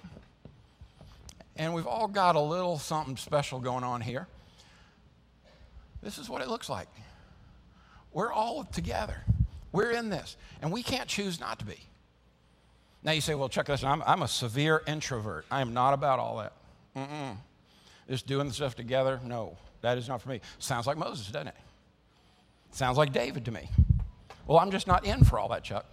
and 1.57 1.75
we've 1.75 1.87
all 1.87 2.09
got 2.09 2.37
a 2.37 2.41
little 2.41 2.79
something 2.79 3.17
special 3.17 3.61
going 3.61 3.85
on 3.85 4.01
here, 4.01 4.27
this 6.03 6.19
is 6.19 6.29
what 6.29 6.41
it 6.43 6.49
looks 6.49 6.69
like. 6.69 6.89
We're 8.13 8.33
all 8.33 8.65
together, 8.65 9.23
we're 9.73 9.91
in 9.91 10.09
this, 10.09 10.37
and 10.63 10.73
we 10.73 10.83
can't 10.83 11.09
choose 11.09 11.41
not 11.41 11.59
to 11.59 11.67
be. 11.67 11.79
Now 13.03 13.13
you 13.13 13.21
say, 13.21 13.35
well, 13.35 13.49
check 13.49 13.67
this 13.67 13.85
I'm, 13.85 14.03
I'm 14.07 14.23
a 14.23 14.29
severe 14.29 14.83
introvert. 14.87 15.45
I 15.51 15.61
am 15.61 15.73
not 15.73 15.95
about 15.95 16.19
all 16.19 16.39
that. 16.39 16.53
Mm-mm. 16.97 17.37
Just 18.09 18.27
doing 18.27 18.49
the 18.49 18.55
stuff 18.55 18.75
together, 18.75 19.21
no, 19.25 19.57
that 19.83 19.99
is 19.99 20.09
not 20.09 20.23
for 20.23 20.31
me. 20.31 20.41
Sounds 20.59 20.87
like 20.87 20.97
Moses, 20.97 21.29
doesn't 21.29 21.49
it? 21.49 21.57
Sounds 22.73 22.97
like 22.97 23.13
David 23.13 23.45
to 23.45 23.53
me. 23.53 23.69
Well, 24.49 24.59
I'm 24.59 24.73
just 24.73 24.87
not 24.87 25.05
in 25.05 25.23
for 25.25 25.39
all 25.39 25.49
that, 25.51 25.63
Chuck. 25.63 25.87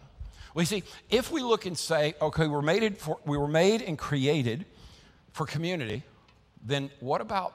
Well, 0.54 0.64
you 0.64 0.68
see, 0.68 0.84
if 1.10 1.30
we 1.32 1.42
look 1.42 1.66
and 1.66 1.78
say, 1.78 2.16
okay, 2.22 2.48
we're 2.48 2.62
made 2.62 2.98
for, 2.98 3.20
we 3.26 3.38
were 3.38 3.48
made 3.48 3.82
and 3.82 3.98
created 3.98 4.66
for 5.34 5.46
community, 5.46 6.02
then 6.66 6.90
what 7.02 7.20
about 7.20 7.54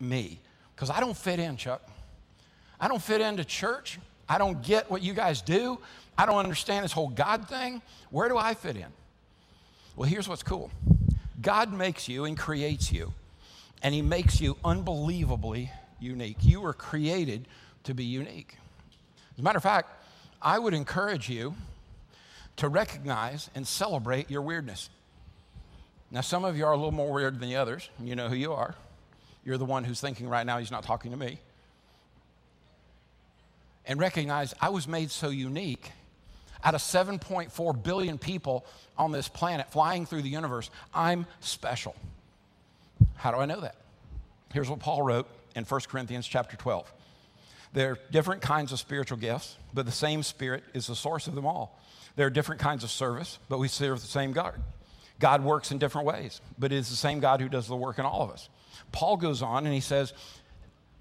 me? 0.00 0.40
Because 0.74 0.88
I 0.88 0.98
don't 0.98 1.16
fit 1.16 1.38
in, 1.38 1.58
Chuck. 1.58 1.86
I 2.80 2.88
don't 2.88 3.02
fit 3.02 3.20
into 3.20 3.44
church. 3.44 3.98
I 4.26 4.38
don't 4.38 4.62
get 4.62 4.90
what 4.90 5.02
you 5.02 5.12
guys 5.12 5.42
do. 5.42 5.78
I 6.16 6.24
don't 6.24 6.38
understand 6.38 6.84
this 6.84 6.92
whole 6.92 7.10
God 7.10 7.46
thing. 7.46 7.82
Where 8.10 8.28
do 8.30 8.38
I 8.38 8.54
fit 8.54 8.76
in? 8.76 8.86
Well, 9.94 10.08
here's 10.08 10.26
what's 10.26 10.42
cool 10.42 10.70
God 11.42 11.70
makes 11.74 12.08
you 12.08 12.24
and 12.24 12.38
creates 12.38 12.90
you, 12.90 13.12
and 13.82 13.94
He 13.94 14.00
makes 14.00 14.40
you 14.40 14.56
unbelievably 14.64 15.70
unique. 16.00 16.38
You 16.40 16.62
were 16.62 16.72
created 16.72 17.46
to 17.84 17.92
be 17.92 18.04
unique. 18.04 18.56
As 19.34 19.40
a 19.40 19.42
matter 19.42 19.58
of 19.58 19.62
fact, 19.62 19.99
I 20.42 20.58
would 20.58 20.74
encourage 20.74 21.28
you 21.28 21.54
to 22.56 22.68
recognize 22.68 23.50
and 23.54 23.66
celebrate 23.66 24.30
your 24.30 24.42
weirdness. 24.42 24.90
Now, 26.10 26.22
some 26.22 26.44
of 26.44 26.56
you 26.56 26.66
are 26.66 26.72
a 26.72 26.76
little 26.76 26.92
more 26.92 27.12
weird 27.12 27.38
than 27.38 27.48
the 27.48 27.56
others. 27.56 27.88
You 28.02 28.16
know 28.16 28.28
who 28.28 28.34
you 28.34 28.52
are. 28.52 28.74
You're 29.44 29.58
the 29.58 29.64
one 29.64 29.84
who's 29.84 30.00
thinking 30.00 30.28
right 30.28 30.44
now, 30.44 30.58
he's 30.58 30.70
not 30.70 30.82
talking 30.82 31.10
to 31.12 31.16
me. 31.16 31.38
And 33.86 33.98
recognize 33.98 34.54
I 34.60 34.70
was 34.70 34.86
made 34.86 35.10
so 35.10 35.30
unique. 35.30 35.90
Out 36.62 36.74
of 36.74 36.82
7.4 36.82 37.82
billion 37.82 38.18
people 38.18 38.66
on 38.98 39.12
this 39.12 39.28
planet 39.28 39.70
flying 39.72 40.04
through 40.04 40.22
the 40.22 40.28
universe, 40.28 40.70
I'm 40.92 41.26
special. 41.40 41.94
How 43.14 43.30
do 43.30 43.38
I 43.38 43.46
know 43.46 43.60
that? 43.60 43.76
Here's 44.52 44.68
what 44.68 44.80
Paul 44.80 45.02
wrote 45.02 45.26
in 45.54 45.64
1 45.64 45.80
Corinthians 45.88 46.26
chapter 46.26 46.56
12. 46.56 46.92
There 47.72 47.92
are 47.92 47.98
different 48.10 48.42
kinds 48.42 48.72
of 48.72 48.78
spiritual 48.78 49.18
gifts, 49.18 49.56
but 49.72 49.86
the 49.86 49.92
same 49.92 50.22
Spirit 50.22 50.64
is 50.74 50.86
the 50.86 50.96
source 50.96 51.26
of 51.26 51.34
them 51.34 51.46
all. 51.46 51.80
There 52.16 52.26
are 52.26 52.30
different 52.30 52.60
kinds 52.60 52.82
of 52.82 52.90
service, 52.90 53.38
but 53.48 53.58
we 53.58 53.68
serve 53.68 54.00
the 54.00 54.06
same 54.06 54.32
God. 54.32 54.60
God 55.20 55.44
works 55.44 55.70
in 55.70 55.78
different 55.78 56.06
ways, 56.06 56.40
but 56.58 56.72
it 56.72 56.76
is 56.76 56.88
the 56.88 56.96
same 56.96 57.20
God 57.20 57.40
who 57.40 57.48
does 57.48 57.68
the 57.68 57.76
work 57.76 57.98
in 57.98 58.04
all 58.04 58.22
of 58.22 58.30
us. 58.30 58.48
Paul 58.90 59.16
goes 59.16 59.42
on 59.42 59.66
and 59.66 59.74
he 59.74 59.80
says, 59.80 60.12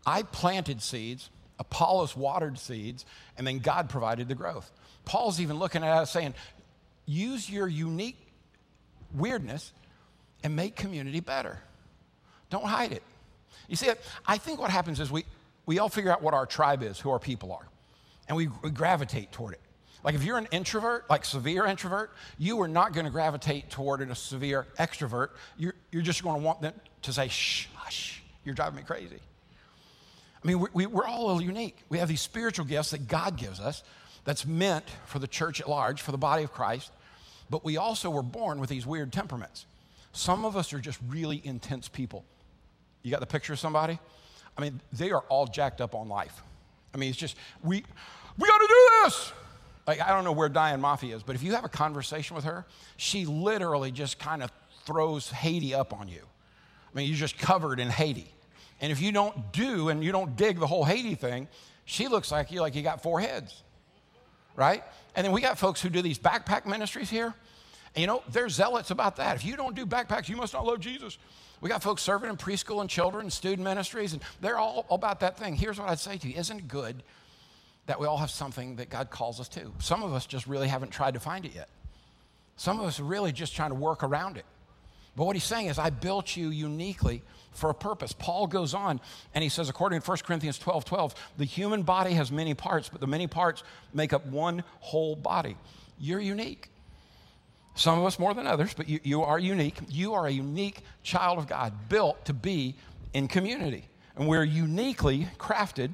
I 0.05 0.23
planted 0.23 0.81
seeds, 0.81 1.29
Apollos 1.57 2.15
watered 2.15 2.59
seeds, 2.59 3.05
and 3.37 3.47
then 3.47 3.59
God 3.59 3.89
provided 3.89 4.27
the 4.27 4.35
growth. 4.35 4.69
Paul's 5.05 5.39
even 5.39 5.57
looking 5.57 5.83
at 5.83 5.89
us 5.89 6.11
saying, 6.11 6.35
use 7.05 7.49
your 7.49 7.67
unique 7.67 8.17
weirdness 9.13 9.71
and 10.43 10.55
make 10.55 10.75
community 10.75 11.19
better. 11.19 11.57
Don't 12.49 12.65
hide 12.65 12.91
it. 12.91 13.03
You 13.67 13.75
see, 13.75 13.89
I 14.25 14.37
think 14.37 14.59
what 14.59 14.69
happens 14.69 14.99
is 14.99 15.11
we, 15.11 15.25
we 15.69 15.77
all 15.77 15.87
figure 15.87 16.11
out 16.11 16.23
what 16.23 16.33
our 16.33 16.47
tribe 16.47 16.81
is, 16.81 16.99
who 16.99 17.11
our 17.11 17.19
people 17.19 17.51
are, 17.53 17.67
and 18.27 18.35
we, 18.35 18.47
we 18.63 18.71
gravitate 18.71 19.31
toward 19.31 19.53
it. 19.53 19.61
Like 20.03 20.15
if 20.15 20.23
you're 20.23 20.39
an 20.39 20.47
introvert, 20.49 21.07
like 21.11 21.23
severe 21.23 21.67
introvert, 21.67 22.11
you 22.39 22.59
are 22.61 22.67
not 22.67 22.91
going 22.91 23.05
to 23.05 23.11
gravitate 23.11 23.69
toward 23.69 24.01
a 24.01 24.15
severe 24.15 24.65
extrovert. 24.79 25.29
You're, 25.59 25.75
you're 25.91 26.01
just 26.01 26.23
going 26.23 26.39
to 26.39 26.43
want 26.43 26.59
them 26.61 26.73
to 27.03 27.13
say, 27.13 27.27
shh, 27.27 27.67
hush, 27.75 28.23
you're 28.43 28.55
driving 28.55 28.77
me 28.77 28.81
crazy. 28.81 29.19
I 30.43 30.47
mean, 30.47 30.59
we, 30.59 30.69
we, 30.73 30.85
are 30.85 31.05
all 31.05 31.25
a 31.25 31.27
little 31.27 31.43
unique. 31.43 31.77
We 31.87 31.99
have 31.99 32.07
these 32.07 32.21
spiritual 32.21 32.65
gifts 32.65 32.89
that 32.89 33.07
God 33.07 33.37
gives 33.37 33.59
us 33.59 33.83
that's 34.23 34.47
meant 34.47 34.85
for 35.05 35.19
the 35.19 35.27
church 35.27 35.61
at 35.61 35.69
large, 35.69 36.01
for 36.01 36.11
the 36.11 36.17
body 36.17 36.43
of 36.43 36.51
Christ, 36.51 36.91
but 37.47 37.63
we 37.63 37.77
also 37.77 38.09
were 38.09 38.23
born 38.23 38.59
with 38.59 38.71
these 38.71 38.87
weird 38.87 39.13
temperaments. 39.13 39.67
Some 40.13 40.45
of 40.45 40.57
us 40.57 40.73
are 40.73 40.79
just 40.79 40.97
really 41.07 41.39
intense 41.43 41.87
people. 41.87 42.25
You 43.03 43.11
got 43.11 43.19
the 43.19 43.27
picture 43.27 43.53
of 43.53 43.59
somebody? 43.59 43.99
I 44.57 44.61
mean, 44.61 44.81
they 44.91 45.11
are 45.11 45.21
all 45.29 45.47
jacked 45.47 45.81
up 45.81 45.95
on 45.95 46.09
life. 46.09 46.41
I 46.93 46.97
mean, 46.97 47.09
it's 47.09 47.17
just, 47.17 47.35
we, 47.63 47.83
we 48.37 48.47
got 48.47 48.57
to 48.57 48.67
do 48.67 48.89
this. 49.03 49.33
Like, 49.87 50.01
I 50.01 50.09
don't 50.09 50.23
know 50.23 50.31
where 50.31 50.49
Diane 50.49 50.81
Mafia 50.81 51.15
is, 51.15 51.23
but 51.23 51.35
if 51.35 51.43
you 51.43 51.53
have 51.53 51.65
a 51.65 51.69
conversation 51.69 52.35
with 52.35 52.45
her, 52.45 52.65
she 52.97 53.25
literally 53.25 53.91
just 53.91 54.19
kind 54.19 54.43
of 54.43 54.51
throws 54.85 55.29
Haiti 55.29 55.73
up 55.73 55.93
on 55.93 56.07
you. 56.07 56.21
I 56.21 56.97
mean, 56.97 57.07
you're 57.07 57.17
just 57.17 57.37
covered 57.37 57.79
in 57.79 57.89
Haiti. 57.89 58.31
And 58.81 58.91
if 58.91 59.01
you 59.01 59.11
don't 59.11 59.51
do 59.51 59.89
and 59.89 60.03
you 60.03 60.11
don't 60.11 60.35
dig 60.35 60.59
the 60.59 60.67
whole 60.67 60.83
Haiti 60.83 61.15
thing, 61.15 61.47
she 61.85 62.07
looks 62.07 62.31
like 62.31 62.51
you 62.51 62.61
like 62.61 62.75
you 62.75 62.81
got 62.81 63.01
four 63.01 63.19
heads, 63.19 63.63
right? 64.55 64.83
And 65.15 65.25
then 65.25 65.31
we 65.31 65.41
got 65.41 65.57
folks 65.57 65.81
who 65.81 65.89
do 65.89 66.01
these 66.01 66.19
backpack 66.19 66.65
ministries 66.65 67.09
here. 67.09 67.33
And 67.95 68.01
you 68.01 68.07
know, 68.07 68.23
they're 68.29 68.49
zealots 68.49 68.91
about 68.91 69.15
that. 69.15 69.35
If 69.35 69.43
you 69.43 69.57
don't 69.57 69.75
do 69.75 69.85
backpacks, 69.85 70.29
you 70.29 70.35
must 70.35 70.53
not 70.53 70.65
love 70.65 70.79
Jesus. 70.79 71.17
We 71.61 71.69
got 71.69 71.83
folks 71.83 72.01
serving 72.01 72.29
in 72.29 72.37
preschool 72.37 72.81
and 72.81 72.89
children 72.89 73.23
and 73.23 73.33
student 73.33 73.63
ministries, 73.63 74.13
and 74.13 74.21
they're 74.39 74.57
all 74.57 74.85
about 74.89 75.19
that 75.21 75.37
thing. 75.37 75.55
Here's 75.55 75.79
what 75.79 75.89
I'd 75.89 75.99
say 75.99 76.17
to 76.17 76.27
you 76.27 76.37
Isn't 76.37 76.59
it 76.59 76.67
good 76.67 77.03
that 77.89 77.99
we 77.99 78.05
all 78.05 78.17
have 78.17 78.29
something 78.29 78.75
that 78.75 78.91
God 78.91 79.09
calls 79.09 79.39
us 79.39 79.49
to. 79.49 79.73
Some 79.79 80.03
of 80.03 80.13
us 80.13 80.27
just 80.27 80.45
really 80.45 80.67
haven't 80.67 80.91
tried 80.91 81.15
to 81.15 81.19
find 81.19 81.43
it 81.43 81.55
yet. 81.55 81.69
Some 82.55 82.79
of 82.79 82.85
us 82.85 82.99
are 82.99 83.03
really 83.03 83.31
just 83.31 83.55
trying 83.55 83.71
to 83.71 83.75
work 83.75 84.03
around 84.03 84.37
it. 84.37 84.45
But 85.15 85.25
what 85.25 85.35
he's 85.35 85.43
saying 85.43 85.67
is, 85.67 85.79
I 85.79 85.89
built 85.89 86.37
you 86.37 86.49
uniquely 86.49 87.23
for 87.51 87.71
a 87.71 87.73
purpose. 87.73 88.13
Paul 88.13 88.45
goes 88.45 88.75
on 88.75 89.01
and 89.33 89.43
he 89.43 89.49
says, 89.49 89.69
according 89.69 90.01
to 90.01 90.07
1 90.07 90.19
Corinthians 90.19 90.59
12 90.59 90.85
12, 90.85 91.15
the 91.39 91.45
human 91.45 91.81
body 91.81 92.13
has 92.13 92.31
many 92.31 92.53
parts, 92.53 92.89
but 92.89 93.01
the 93.01 93.07
many 93.07 93.25
parts 93.25 93.63
make 93.91 94.13
up 94.13 94.23
one 94.27 94.63
whole 94.81 95.15
body. 95.15 95.57
You're 95.97 96.19
unique. 96.19 96.69
Some 97.79 97.97
of 97.97 98.03
us 98.03 98.19
more 98.19 98.33
than 98.33 98.45
others, 98.45 98.73
but 98.73 98.89
you, 98.89 98.99
you 99.03 99.23
are 99.23 99.39
unique. 99.39 99.77
You 99.87 100.13
are 100.13 100.27
a 100.27 100.29
unique 100.29 100.81
child 101.01 101.39
of 101.39 101.47
God, 101.47 101.87
built 101.87 102.25
to 102.25 102.33
be 102.33 102.75
in 103.13 103.29
community. 103.29 103.85
And 104.17 104.27
we're 104.27 104.43
uniquely 104.43 105.29
crafted 105.37 105.93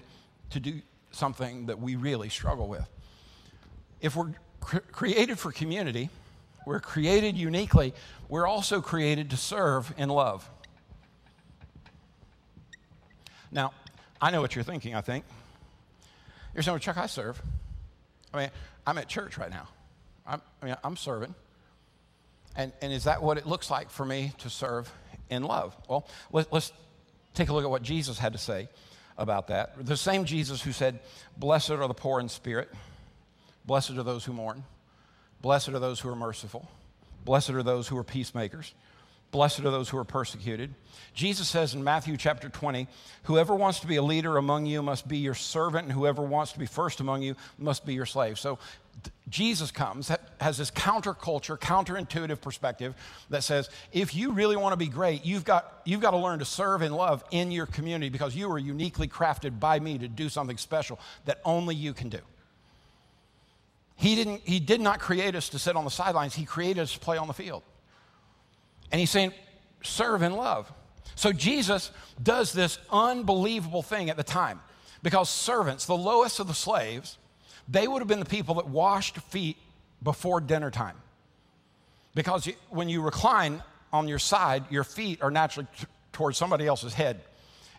to 0.49 0.59
do 0.59 0.81
something 1.11 1.67
that 1.67 1.79
we 1.79 1.95
really 1.95 2.29
struggle 2.29 2.67
with. 2.67 2.89
If 4.01 4.15
we're 4.15 4.33
cr- 4.61 4.79
created 4.91 5.37
for 5.37 5.51
community, 5.51 6.09
we're 6.65 6.79
created 6.79 7.37
uniquely, 7.37 7.93
we're 8.29 8.47
also 8.47 8.81
created 8.81 9.29
to 9.29 9.37
serve 9.37 9.93
in 9.95 10.09
love. 10.09 10.49
Now, 13.51 13.73
I 14.19 14.31
know 14.31 14.41
what 14.41 14.55
you're 14.55 14.63
thinking, 14.63 14.95
I 14.95 15.01
think. 15.01 15.23
You're 16.55 16.63
saying, 16.63 16.73
well, 16.73 16.79
Chuck, 16.79 16.97
I 16.97 17.05
serve. 17.05 17.39
I 18.33 18.37
mean, 18.39 18.49
I'm 18.87 18.97
at 18.97 19.07
church 19.07 19.37
right 19.37 19.51
now. 19.51 19.67
I'm, 20.25 20.41
I 20.63 20.65
mean, 20.65 20.75
I'm 20.83 20.97
serving. 20.97 21.35
And, 22.55 22.71
and 22.81 22.93
is 22.93 23.03
that 23.05 23.21
what 23.21 23.37
it 23.37 23.45
looks 23.45 23.69
like 23.69 23.89
for 23.89 24.05
me 24.05 24.33
to 24.39 24.49
serve 24.49 24.91
in 25.29 25.43
love? 25.43 25.75
Well, 25.87 26.07
let, 26.31 26.51
let's 26.53 26.71
take 27.33 27.49
a 27.49 27.53
look 27.53 27.63
at 27.63 27.69
what 27.69 27.83
Jesus 27.83 28.17
had 28.17 28.33
to 28.33 28.39
say 28.39 28.69
about 29.17 29.47
that. 29.47 29.85
The 29.85 29.97
same 29.97 30.25
Jesus 30.25 30.61
who 30.61 30.71
said, 30.71 30.99
Blessed 31.37 31.71
are 31.71 31.87
the 31.87 31.93
poor 31.93 32.19
in 32.19 32.29
spirit, 32.29 32.69
blessed 33.65 33.91
are 33.91 34.03
those 34.03 34.25
who 34.25 34.33
mourn, 34.33 34.63
blessed 35.41 35.69
are 35.69 35.79
those 35.79 35.99
who 35.99 36.09
are 36.09 36.15
merciful, 36.15 36.69
blessed 37.23 37.51
are 37.51 37.63
those 37.63 37.87
who 37.87 37.97
are 37.97 38.03
peacemakers. 38.03 38.73
Blessed 39.35 39.59
are 39.59 39.69
those 39.69 39.89
who 39.89 39.97
are 39.97 40.05
persecuted. 40.05 40.73
Jesus 41.13 41.49
says 41.49 41.73
in 41.73 41.83
Matthew 41.83 42.15
chapter 42.15 42.47
20, 42.47 42.87
Whoever 43.23 43.53
wants 43.53 43.81
to 43.81 43.87
be 43.87 43.97
a 43.97 44.01
leader 44.01 44.37
among 44.37 44.65
you 44.65 44.81
must 44.81 45.09
be 45.09 45.17
your 45.17 45.33
servant, 45.33 45.83
and 45.83 45.91
whoever 45.91 46.21
wants 46.21 46.53
to 46.53 46.59
be 46.59 46.65
first 46.65 47.01
among 47.01 47.21
you 47.21 47.35
must 47.59 47.85
be 47.85 47.93
your 47.93 48.05
slave. 48.05 48.39
So 48.39 48.59
Jesus 49.27 49.71
comes, 49.71 50.09
has 50.39 50.57
this 50.57 50.71
counterculture, 50.71 51.59
counterintuitive 51.59 52.39
perspective 52.39 52.95
that 53.29 53.43
says 53.43 53.69
if 53.91 54.15
you 54.15 54.31
really 54.31 54.55
want 54.55 54.71
to 54.71 54.77
be 54.77 54.87
great, 54.87 55.25
you've 55.25 55.43
got, 55.43 55.81
you've 55.83 55.99
got 55.99 56.11
to 56.11 56.17
learn 56.17 56.39
to 56.39 56.45
serve 56.45 56.81
and 56.81 56.95
love 56.95 57.21
in 57.29 57.51
your 57.51 57.65
community 57.65 58.07
because 58.07 58.37
you 58.37 58.49
are 58.49 58.57
uniquely 58.57 59.09
crafted 59.09 59.59
by 59.59 59.81
me 59.81 59.97
to 59.97 60.07
do 60.07 60.29
something 60.29 60.55
special 60.55 60.97
that 61.25 61.41
only 61.43 61.75
you 61.75 61.93
can 61.93 62.07
do. 62.07 62.21
He, 63.97 64.15
didn't, 64.15 64.43
he 64.45 64.61
did 64.61 64.79
not 64.79 65.01
create 65.01 65.35
us 65.35 65.49
to 65.49 65.59
sit 65.59 65.75
on 65.75 65.83
the 65.83 65.91
sidelines, 65.91 66.35
He 66.35 66.45
created 66.45 66.79
us 66.79 66.93
to 66.93 66.99
play 66.99 67.17
on 67.17 67.27
the 67.27 67.33
field. 67.33 67.63
And 68.91 68.99
He's 68.99 69.11
saying, 69.11 69.33
serve 69.83 70.21
and 70.21 70.35
love. 70.35 70.71
So 71.15 71.31
Jesus 71.31 71.91
does 72.21 72.51
this 72.51 72.77
unbelievable 72.91 73.81
thing 73.81 74.09
at 74.09 74.17
the 74.17 74.23
time 74.23 74.59
because 75.01 75.29
servants, 75.29 75.85
the 75.85 75.95
lowest 75.95 76.39
of 76.39 76.47
the 76.47 76.53
slaves, 76.53 77.17
they 77.67 77.87
would 77.87 77.99
have 77.99 78.07
been 78.07 78.19
the 78.19 78.25
people 78.25 78.55
that 78.55 78.67
washed 78.67 79.17
feet 79.17 79.57
before 80.03 80.41
dinner 80.41 80.71
time. 80.71 80.95
Because 82.15 82.49
when 82.69 82.89
you 82.89 83.01
recline 83.01 83.61
on 83.91 84.07
your 84.07 84.19
side, 84.19 84.65
your 84.69 84.83
feet 84.83 85.21
are 85.21 85.31
naturally 85.31 85.67
t- 85.77 85.85
towards 86.11 86.37
somebody 86.37 86.65
else's 86.65 86.93
head. 86.93 87.21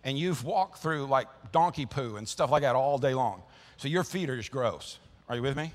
And 0.04 0.18
you've 0.18 0.44
walked 0.44 0.78
through 0.78 1.06
like 1.06 1.26
donkey 1.52 1.86
poo 1.86 2.16
and 2.16 2.28
stuff 2.28 2.50
like 2.50 2.62
that 2.62 2.76
all 2.76 2.98
day 2.98 3.14
long. 3.14 3.42
So 3.76 3.88
your 3.88 4.04
feet 4.04 4.30
are 4.30 4.36
just 4.36 4.50
gross. 4.50 4.98
Are 5.28 5.36
you 5.36 5.42
with 5.42 5.56
me? 5.56 5.72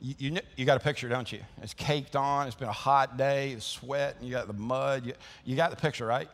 You, 0.00 0.14
you, 0.18 0.38
you, 0.56 0.64
got 0.64 0.76
a 0.76 0.84
picture, 0.84 1.08
don't 1.08 1.30
you? 1.32 1.40
It's 1.62 1.74
caked 1.74 2.14
on, 2.16 2.46
it's 2.46 2.56
been 2.56 2.68
a 2.68 2.72
hot 2.72 3.16
day, 3.16 3.52
it's 3.52 3.64
sweat, 3.64 4.16
and 4.18 4.28
you 4.28 4.34
got 4.34 4.46
the 4.46 4.52
mud. 4.52 5.06
You, 5.06 5.14
you 5.44 5.56
got 5.56 5.70
the 5.70 5.76
picture, 5.76 6.04
right? 6.04 6.28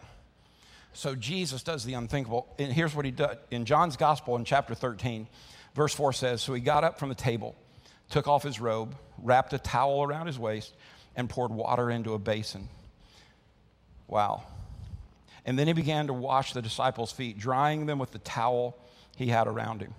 So 0.92 1.14
Jesus 1.14 1.62
does 1.62 1.84
the 1.84 1.94
unthinkable. 1.94 2.48
And 2.58 2.72
here's 2.72 2.94
what 2.94 3.04
he 3.04 3.10
does. 3.12 3.36
In 3.50 3.64
John's 3.64 3.96
gospel 3.96 4.36
in 4.36 4.44
chapter 4.44 4.74
13, 4.74 5.28
Verse 5.74 5.94
4 5.94 6.12
says 6.12 6.42
So 6.42 6.54
he 6.54 6.60
got 6.60 6.84
up 6.84 6.98
from 6.98 7.08
the 7.08 7.14
table, 7.14 7.54
took 8.08 8.28
off 8.28 8.42
his 8.42 8.60
robe, 8.60 8.96
wrapped 9.18 9.52
a 9.52 9.58
towel 9.58 10.02
around 10.02 10.26
his 10.26 10.38
waist, 10.38 10.74
and 11.16 11.28
poured 11.28 11.52
water 11.52 11.90
into 11.90 12.14
a 12.14 12.18
basin. 12.18 12.68
Wow. 14.08 14.42
And 15.46 15.58
then 15.58 15.66
he 15.66 15.72
began 15.72 16.08
to 16.08 16.12
wash 16.12 16.52
the 16.52 16.62
disciples' 16.62 17.12
feet, 17.12 17.38
drying 17.38 17.86
them 17.86 17.98
with 17.98 18.10
the 18.10 18.18
towel 18.18 18.76
he 19.16 19.28
had 19.28 19.46
around 19.46 19.80
him. 19.80 19.94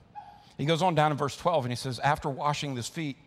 He 0.58 0.66
goes 0.66 0.82
on 0.82 0.94
down 0.94 1.12
in 1.12 1.18
verse 1.18 1.36
12 1.36 1.66
and 1.66 1.72
he 1.72 1.76
says, 1.76 2.00
After 2.00 2.30
washing 2.30 2.76
his 2.76 2.88
feet, 2.88 3.18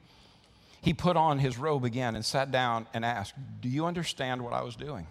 he 0.85 0.93
put 0.93 1.17
on 1.17 1.39
his 1.39 1.57
robe 1.57 1.87
again 1.87 2.15
and 2.15 2.23
sat 2.23 2.51
down 2.51 2.87
and 2.93 3.07
asked, 3.07 3.33
Do 3.63 3.71
you 3.71 3.87
understand 3.87 4.43
what 4.43 4.53
I 4.53 4.63
was 4.63 4.77
doing? 4.77 5.07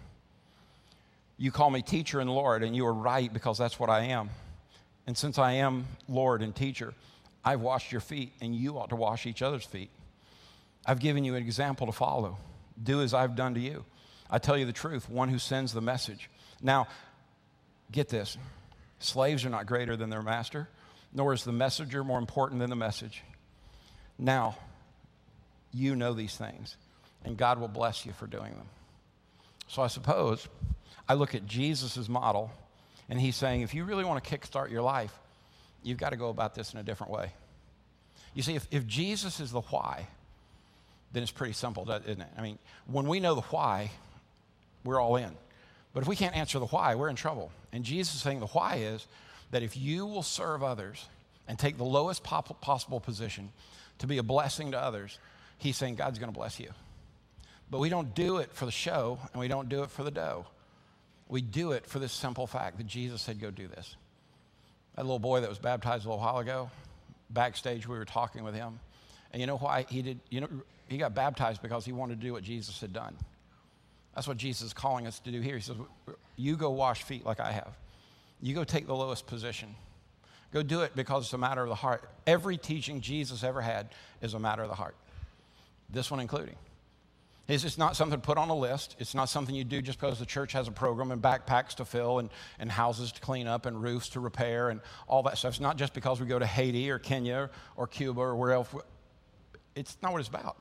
You 1.36 1.50
call 1.50 1.68
me 1.68 1.82
teacher 1.82 2.20
and 2.20 2.30
Lord, 2.30 2.62
and 2.62 2.76
you 2.76 2.86
are 2.86 2.94
right 2.94 3.30
because 3.32 3.58
that's 3.58 3.76
what 3.80 3.90
I 3.90 4.04
am. 4.04 4.30
And 5.08 5.18
since 5.18 5.36
I 5.36 5.54
am 5.54 5.88
Lord 6.08 6.42
and 6.42 6.54
teacher, 6.54 6.94
I've 7.44 7.60
washed 7.60 7.90
your 7.90 8.00
feet, 8.00 8.34
and 8.40 8.54
you 8.54 8.78
ought 8.78 8.90
to 8.90 8.96
wash 8.96 9.26
each 9.26 9.42
other's 9.42 9.64
feet. 9.64 9.90
I've 10.86 11.00
given 11.00 11.24
you 11.24 11.34
an 11.34 11.42
example 11.42 11.88
to 11.88 11.92
follow. 11.92 12.38
Do 12.80 13.02
as 13.02 13.12
I've 13.12 13.34
done 13.34 13.54
to 13.54 13.60
you. 13.60 13.84
I 14.30 14.38
tell 14.38 14.56
you 14.56 14.66
the 14.66 14.72
truth, 14.72 15.10
one 15.10 15.28
who 15.28 15.40
sends 15.40 15.72
the 15.72 15.80
message. 15.80 16.30
Now, 16.62 16.86
get 17.90 18.08
this 18.08 18.38
slaves 19.00 19.44
are 19.44 19.50
not 19.50 19.66
greater 19.66 19.96
than 19.96 20.08
their 20.08 20.22
master, 20.22 20.68
nor 21.12 21.32
is 21.32 21.42
the 21.42 21.50
messenger 21.50 22.04
more 22.04 22.20
important 22.20 22.60
than 22.60 22.70
the 22.70 22.76
message. 22.76 23.24
Now, 24.16 24.56
you 25.74 25.96
know 25.96 26.14
these 26.14 26.36
things, 26.36 26.76
and 27.24 27.36
God 27.36 27.58
will 27.58 27.68
bless 27.68 28.06
you 28.06 28.12
for 28.12 28.26
doing 28.26 28.52
them. 28.52 28.66
So 29.68 29.82
I 29.82 29.88
suppose 29.88 30.46
I 31.08 31.14
look 31.14 31.34
at 31.34 31.46
Jesus' 31.46 32.08
model, 32.08 32.50
and 33.08 33.20
he's 33.20 33.36
saying 33.36 33.62
if 33.62 33.74
you 33.74 33.84
really 33.84 34.04
want 34.04 34.22
to 34.22 34.38
kickstart 34.38 34.70
your 34.70 34.82
life, 34.82 35.12
you've 35.82 35.98
got 35.98 36.10
to 36.10 36.16
go 36.16 36.28
about 36.28 36.54
this 36.54 36.72
in 36.72 36.80
a 36.80 36.82
different 36.82 37.12
way. 37.12 37.32
You 38.34 38.42
see, 38.42 38.54
if, 38.54 38.66
if 38.70 38.86
Jesus 38.86 39.40
is 39.40 39.50
the 39.50 39.60
why, 39.60 40.06
then 41.12 41.22
it's 41.22 41.32
pretty 41.32 41.52
simple, 41.52 41.88
isn't 41.88 42.20
it? 42.20 42.28
I 42.36 42.42
mean, 42.42 42.58
when 42.86 43.06
we 43.06 43.20
know 43.20 43.34
the 43.34 43.42
why, 43.42 43.90
we're 44.84 45.00
all 45.00 45.16
in. 45.16 45.30
But 45.92 46.02
if 46.02 46.08
we 46.08 46.16
can't 46.16 46.36
answer 46.36 46.58
the 46.58 46.66
why, 46.66 46.96
we're 46.96 47.08
in 47.08 47.16
trouble. 47.16 47.52
And 47.72 47.84
Jesus 47.84 48.16
is 48.16 48.22
saying 48.22 48.40
the 48.40 48.46
why 48.48 48.76
is 48.76 49.06
that 49.52 49.62
if 49.62 49.76
you 49.76 50.06
will 50.06 50.24
serve 50.24 50.62
others 50.62 51.06
and 51.46 51.58
take 51.58 51.76
the 51.76 51.84
lowest 51.84 52.24
possible 52.24 52.98
position 52.98 53.50
to 53.98 54.06
be 54.08 54.18
a 54.18 54.22
blessing 54.22 54.72
to 54.72 54.78
others, 54.80 55.18
he's 55.58 55.76
saying 55.76 55.96
God's 55.96 56.18
going 56.18 56.32
to 56.32 56.38
bless 56.38 56.60
you. 56.60 56.70
But 57.70 57.80
we 57.80 57.88
don't 57.88 58.14
do 58.14 58.38
it 58.38 58.52
for 58.52 58.66
the 58.66 58.72
show 58.72 59.18
and 59.32 59.40
we 59.40 59.48
don't 59.48 59.68
do 59.68 59.82
it 59.82 59.90
for 59.90 60.04
the 60.04 60.10
dough. 60.10 60.46
We 61.28 61.40
do 61.40 61.72
it 61.72 61.86
for 61.86 61.98
this 61.98 62.12
simple 62.12 62.46
fact 62.46 62.76
that 62.78 62.86
Jesus 62.86 63.22
said, 63.22 63.40
Go 63.40 63.50
do 63.50 63.66
this. 63.66 63.96
That 64.94 65.02
little 65.02 65.18
boy 65.18 65.40
that 65.40 65.48
was 65.48 65.58
baptized 65.58 66.04
a 66.04 66.08
little 66.08 66.22
while 66.22 66.38
ago, 66.38 66.70
backstage, 67.30 67.88
we 67.88 67.96
were 67.96 68.04
talking 68.04 68.44
with 68.44 68.54
him. 68.54 68.78
And 69.32 69.40
you 69.40 69.46
know 69.46 69.56
why 69.56 69.86
he 69.88 70.02
did? 70.02 70.20
You 70.30 70.42
know, 70.42 70.48
he 70.88 70.98
got 70.98 71.14
baptized 71.14 71.62
because 71.62 71.84
he 71.84 71.92
wanted 71.92 72.20
to 72.20 72.26
do 72.26 72.32
what 72.32 72.42
Jesus 72.42 72.80
had 72.80 72.92
done. 72.92 73.16
That's 74.14 74.28
what 74.28 74.36
Jesus 74.36 74.68
is 74.68 74.72
calling 74.72 75.06
us 75.06 75.18
to 75.20 75.32
do 75.32 75.40
here. 75.40 75.56
He 75.56 75.62
says, 75.62 75.76
You 76.36 76.56
go 76.56 76.70
wash 76.70 77.02
feet 77.02 77.26
like 77.26 77.40
I 77.40 77.50
have. 77.50 77.76
You 78.40 78.54
go 78.54 78.62
take 78.62 78.86
the 78.86 78.94
lowest 78.94 79.26
position. 79.26 79.74
Go 80.52 80.62
do 80.62 80.82
it 80.82 80.94
because 80.94 81.24
it's 81.24 81.32
a 81.32 81.38
matter 81.38 81.62
of 81.62 81.68
the 81.68 81.74
heart. 81.74 82.08
Every 82.26 82.56
teaching 82.56 83.00
Jesus 83.00 83.42
ever 83.42 83.60
had 83.60 83.88
is 84.22 84.34
a 84.34 84.38
matter 84.38 84.62
of 84.62 84.68
the 84.68 84.76
heart, 84.76 84.94
this 85.94 86.10
one 86.10 86.20
including. 86.20 86.56
It's 87.46 87.76
not 87.76 87.94
something 87.94 88.18
to 88.18 88.26
put 88.26 88.38
on 88.38 88.48
a 88.48 88.54
list. 88.54 88.96
It's 88.98 89.14
not 89.14 89.28
something 89.28 89.54
you 89.54 89.64
do 89.64 89.82
just 89.82 90.00
because 90.00 90.18
the 90.18 90.24
church 90.24 90.52
has 90.52 90.66
a 90.66 90.72
program 90.72 91.10
and 91.10 91.20
backpacks 91.20 91.74
to 91.74 91.84
fill 91.84 92.18
and, 92.18 92.30
and 92.58 92.70
houses 92.70 93.12
to 93.12 93.20
clean 93.20 93.46
up 93.46 93.66
and 93.66 93.82
roofs 93.82 94.10
to 94.10 94.20
repair 94.20 94.70
and 94.70 94.80
all 95.06 95.22
that 95.24 95.36
stuff. 95.36 95.50
It's 95.50 95.60
not 95.60 95.76
just 95.76 95.92
because 95.92 96.20
we 96.20 96.26
go 96.26 96.38
to 96.38 96.46
Haiti 96.46 96.90
or 96.90 96.98
Kenya 96.98 97.50
or 97.76 97.86
Cuba 97.86 98.20
or 98.20 98.34
where 98.34 98.52
else. 98.52 98.68
It's 99.74 99.98
not 100.02 100.12
what 100.12 100.20
it's 100.20 100.28
about. 100.28 100.56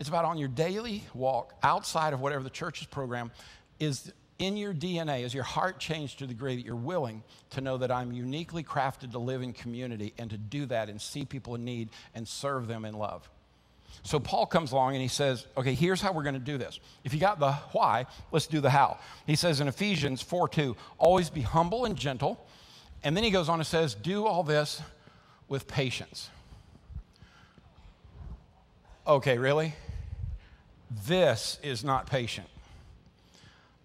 It's 0.00 0.08
about 0.08 0.24
on 0.24 0.36
your 0.36 0.48
daily 0.48 1.04
walk 1.14 1.54
outside 1.62 2.12
of 2.12 2.20
whatever 2.20 2.42
the 2.42 2.50
church's 2.50 2.88
program 2.88 3.30
is 3.78 4.12
in 4.40 4.56
your 4.56 4.74
DNA, 4.74 5.22
is 5.24 5.34
your 5.34 5.44
heart 5.44 5.78
changed 5.78 6.18
to 6.18 6.26
the 6.26 6.32
degree 6.32 6.56
that 6.56 6.64
you're 6.64 6.74
willing 6.74 7.22
to 7.50 7.60
know 7.60 7.76
that 7.76 7.92
I'm 7.92 8.10
uniquely 8.10 8.64
crafted 8.64 9.12
to 9.12 9.18
live 9.18 9.42
in 9.42 9.52
community 9.52 10.14
and 10.18 10.30
to 10.30 10.38
do 10.38 10.66
that 10.66 10.88
and 10.88 11.00
see 11.00 11.24
people 11.26 11.54
in 11.54 11.64
need 11.64 11.90
and 12.14 12.26
serve 12.26 12.66
them 12.66 12.86
in 12.86 12.94
love. 12.94 13.30
So 14.02 14.18
Paul 14.18 14.46
comes 14.46 14.72
along 14.72 14.94
and 14.94 15.02
he 15.02 15.08
says, 15.08 15.46
okay, 15.56 15.74
here's 15.74 16.00
how 16.00 16.12
we're 16.12 16.22
going 16.22 16.34
to 16.34 16.40
do 16.40 16.58
this. 16.58 16.80
If 17.04 17.12
you 17.12 17.20
got 17.20 17.38
the 17.38 17.52
why, 17.72 18.06
let's 18.32 18.46
do 18.46 18.60
the 18.60 18.70
how. 18.70 18.98
He 19.26 19.36
says 19.36 19.60
in 19.60 19.68
Ephesians 19.68 20.22
4 20.22 20.48
2, 20.48 20.76
always 20.98 21.30
be 21.30 21.42
humble 21.42 21.84
and 21.84 21.96
gentle. 21.96 22.44
And 23.02 23.16
then 23.16 23.24
he 23.24 23.30
goes 23.30 23.48
on 23.48 23.60
and 23.60 23.66
says, 23.66 23.94
do 23.94 24.26
all 24.26 24.42
this 24.42 24.82
with 25.48 25.66
patience. 25.66 26.30
Okay, 29.06 29.38
really? 29.38 29.74
This 31.06 31.58
is 31.62 31.84
not 31.84 32.06
patient. 32.06 32.46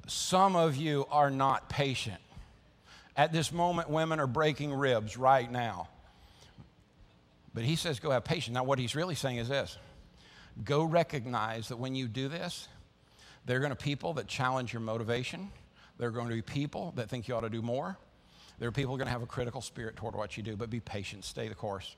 Some 0.07 0.55
of 0.55 0.75
you 0.75 1.05
are 1.09 1.31
not 1.31 1.69
patient. 1.69 2.21
At 3.17 3.31
this 3.31 3.51
moment, 3.51 3.89
women 3.89 4.19
are 4.19 4.27
breaking 4.27 4.73
ribs 4.73 5.17
right 5.17 5.49
now. 5.49 5.87
But 7.53 7.63
he 7.63 7.75
says, 7.75 7.99
go 7.99 8.11
have 8.11 8.25
patience. 8.25 8.53
Now, 8.53 8.65
what 8.65 8.77
he's 8.77 8.95
really 8.95 9.15
saying 9.15 9.37
is 9.37 9.47
this 9.47 9.77
go 10.63 10.83
recognize 10.83 11.67
that 11.69 11.77
when 11.77 11.95
you 11.95 12.07
do 12.07 12.27
this, 12.27 12.67
there 13.45 13.57
are 13.57 13.59
going 13.59 13.71
to 13.71 13.75
be 13.75 13.83
people 13.83 14.13
that 14.13 14.27
challenge 14.27 14.73
your 14.73 14.81
motivation. 14.81 15.51
There 15.97 16.07
are 16.07 16.11
going 16.11 16.29
to 16.29 16.35
be 16.35 16.41
people 16.41 16.93
that 16.95 17.09
think 17.09 17.27
you 17.27 17.35
ought 17.35 17.41
to 17.41 17.49
do 17.49 17.61
more. 17.61 17.97
There 18.59 18.69
are 18.69 18.71
people 18.71 18.95
going 18.95 19.07
to 19.07 19.11
have 19.11 19.21
a 19.21 19.27
critical 19.27 19.61
spirit 19.61 19.95
toward 19.95 20.15
what 20.15 20.37
you 20.37 20.43
do, 20.43 20.55
but 20.55 20.69
be 20.69 20.79
patient, 20.79 21.25
stay 21.25 21.47
the 21.47 21.55
course, 21.55 21.95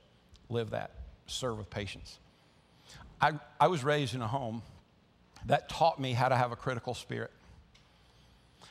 live 0.50 0.72
that, 0.72 0.92
serve 1.28 1.58
with 1.58 1.70
patience. 1.70 2.20
I, 3.22 3.34
I 3.60 3.68
was 3.68 3.84
raised 3.84 4.16
in 4.16 4.22
a 4.22 4.28
home 4.28 4.62
that 5.46 5.70
taught 5.70 6.00
me 6.00 6.14
how 6.14 6.30
to 6.30 6.36
have 6.36 6.52
a 6.52 6.56
critical 6.56 6.94
spirit. 6.94 7.32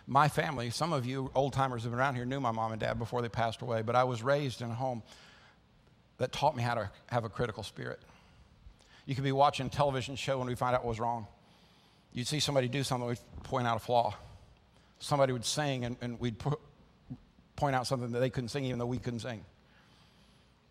My 0.06 0.28
family, 0.28 0.70
some 0.70 0.92
of 0.92 1.06
you 1.06 1.30
old 1.34 1.52
timers 1.52 1.82
have 1.82 1.92
been 1.92 1.98
around 1.98 2.14
here, 2.14 2.24
knew 2.24 2.40
my 2.40 2.52
mom 2.52 2.72
and 2.72 2.80
dad 2.80 2.98
before 2.98 3.22
they 3.22 3.28
passed 3.28 3.62
away, 3.62 3.82
but 3.82 3.96
I 3.96 4.04
was 4.04 4.22
raised 4.22 4.62
in 4.62 4.70
a 4.70 4.74
home 4.74 5.02
that 6.18 6.32
taught 6.32 6.56
me 6.56 6.62
how 6.62 6.74
to 6.74 6.90
have 7.06 7.24
a 7.24 7.28
critical 7.28 7.62
spirit. 7.62 8.00
You 9.06 9.14
could 9.14 9.24
be 9.24 9.32
watching 9.32 9.66
a 9.66 9.70
television 9.70 10.16
show 10.16 10.40
and 10.40 10.48
we 10.48 10.56
find 10.56 10.74
out 10.74 10.84
what 10.84 10.90
was 10.90 11.00
wrong. 11.00 11.26
You'd 12.12 12.26
see 12.26 12.40
somebody 12.40 12.68
do 12.68 12.82
something, 12.82 13.08
we'd 13.08 13.18
point 13.44 13.66
out 13.66 13.76
a 13.76 13.80
flaw. 13.80 14.14
Somebody 14.98 15.32
would 15.32 15.44
sing 15.44 15.84
and, 15.84 15.96
and 16.00 16.20
we'd 16.20 16.38
put, 16.38 16.58
point 17.54 17.76
out 17.76 17.86
something 17.86 18.10
that 18.12 18.18
they 18.18 18.30
couldn't 18.30 18.48
sing 18.48 18.64
even 18.64 18.78
though 18.78 18.86
we 18.86 18.98
couldn't 18.98 19.20
sing. 19.20 19.44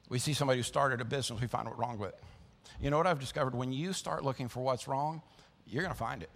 We 0.10 0.20
see 0.20 0.34
somebody 0.34 0.60
who 0.60 0.64
started 0.64 1.02
a 1.02 1.06
business, 1.06 1.40
we 1.40 1.48
find 1.48 1.66
what's 1.68 1.80
wrong 1.80 1.98
with 1.98 2.10
it. 2.10 2.20
You 2.82 2.90
know 2.90 2.98
what 2.98 3.08
I've 3.08 3.20
discovered? 3.20 3.56
When 3.56 3.72
you 3.72 3.94
start 3.94 4.24
looking 4.24 4.50
for 4.50 4.60
what's 4.60 4.88
wrong, 4.88 5.22
you're 5.66 5.82
going 5.82 5.94
to 5.94 5.98
find 5.98 6.22
it. 6.22 6.30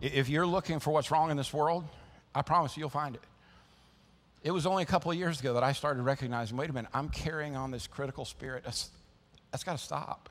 If 0.00 0.28
you're 0.28 0.46
looking 0.46 0.80
for 0.80 0.90
what's 0.90 1.10
wrong 1.10 1.30
in 1.30 1.36
this 1.36 1.52
world, 1.52 1.84
I 2.34 2.42
promise 2.42 2.76
you, 2.76 2.82
you'll 2.82 2.90
find 2.90 3.14
it. 3.14 3.22
It 4.42 4.50
was 4.50 4.66
only 4.66 4.82
a 4.82 4.86
couple 4.86 5.10
of 5.10 5.16
years 5.16 5.40
ago 5.40 5.54
that 5.54 5.64
I 5.64 5.72
started 5.72 6.02
recognizing 6.02 6.56
wait 6.56 6.70
a 6.70 6.72
minute, 6.72 6.90
I'm 6.94 7.08
carrying 7.08 7.56
on 7.56 7.70
this 7.70 7.86
critical 7.86 8.24
spirit. 8.24 8.64
That's, 8.64 8.90
that's 9.50 9.64
got 9.64 9.78
to 9.78 9.82
stop. 9.82 10.28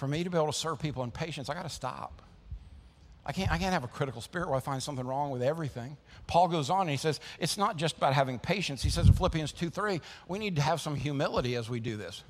For 0.00 0.08
me 0.08 0.24
to 0.24 0.30
be 0.30 0.38
able 0.38 0.46
to 0.46 0.52
serve 0.54 0.78
people 0.78 1.04
in 1.04 1.10
patience, 1.10 1.50
I 1.50 1.54
got 1.54 1.64
to 1.64 1.68
stop. 1.68 2.22
I 3.26 3.32
can't, 3.32 3.52
I 3.52 3.58
can't 3.58 3.74
have 3.74 3.84
a 3.84 3.88
critical 3.88 4.22
spirit 4.22 4.48
where 4.48 4.56
I 4.56 4.60
find 4.60 4.82
something 4.82 5.06
wrong 5.06 5.30
with 5.30 5.42
everything. 5.42 5.98
Paul 6.26 6.48
goes 6.48 6.70
on 6.70 6.80
and 6.80 6.90
he 6.90 6.96
says, 6.96 7.20
it's 7.38 7.58
not 7.58 7.76
just 7.76 7.98
about 7.98 8.14
having 8.14 8.38
patience. 8.38 8.82
He 8.82 8.88
says 8.88 9.06
in 9.06 9.12
Philippians 9.12 9.52
2 9.52 9.68
3, 9.68 10.00
we 10.26 10.38
need 10.38 10.56
to 10.56 10.62
have 10.62 10.80
some 10.80 10.96
humility 10.96 11.54
as 11.54 11.68
we 11.68 11.80
do 11.80 11.98
this. 11.98 12.24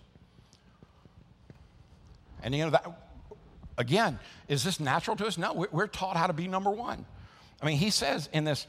And 2.42 2.56
you 2.56 2.64
know, 2.64 2.70
that, 2.70 2.84
Again, 3.78 4.18
is 4.48 4.64
this 4.64 4.80
natural 4.80 5.16
to 5.18 5.26
us? 5.28 5.38
No, 5.38 5.68
we're 5.70 5.86
taught 5.86 6.16
how 6.16 6.26
to 6.26 6.32
be 6.32 6.48
number 6.48 6.70
one. 6.70 7.06
I 7.62 7.66
mean, 7.66 7.78
he 7.78 7.90
says 7.90 8.28
in 8.32 8.42
this, 8.42 8.66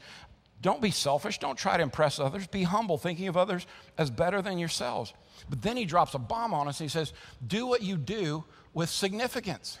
don't 0.60 0.80
be 0.80 0.92
selfish, 0.92 1.40
don't 1.40 1.58
try 1.58 1.76
to 1.76 1.82
impress 1.82 2.20
others, 2.20 2.46
be 2.46 2.62
humble, 2.62 2.98
thinking 2.98 3.26
of 3.26 3.36
others 3.36 3.66
as 3.98 4.10
better 4.10 4.40
than 4.40 4.58
yourselves. 4.58 5.12
But 5.48 5.62
then 5.62 5.76
he 5.76 5.84
drops 5.84 6.14
a 6.14 6.18
bomb 6.18 6.54
on 6.54 6.68
us. 6.68 6.80
and 6.80 6.88
He 6.88 6.92
says, 6.92 7.12
do 7.46 7.66
what 7.66 7.82
you 7.82 7.96
do 7.96 8.44
with 8.74 8.88
significance. 8.88 9.78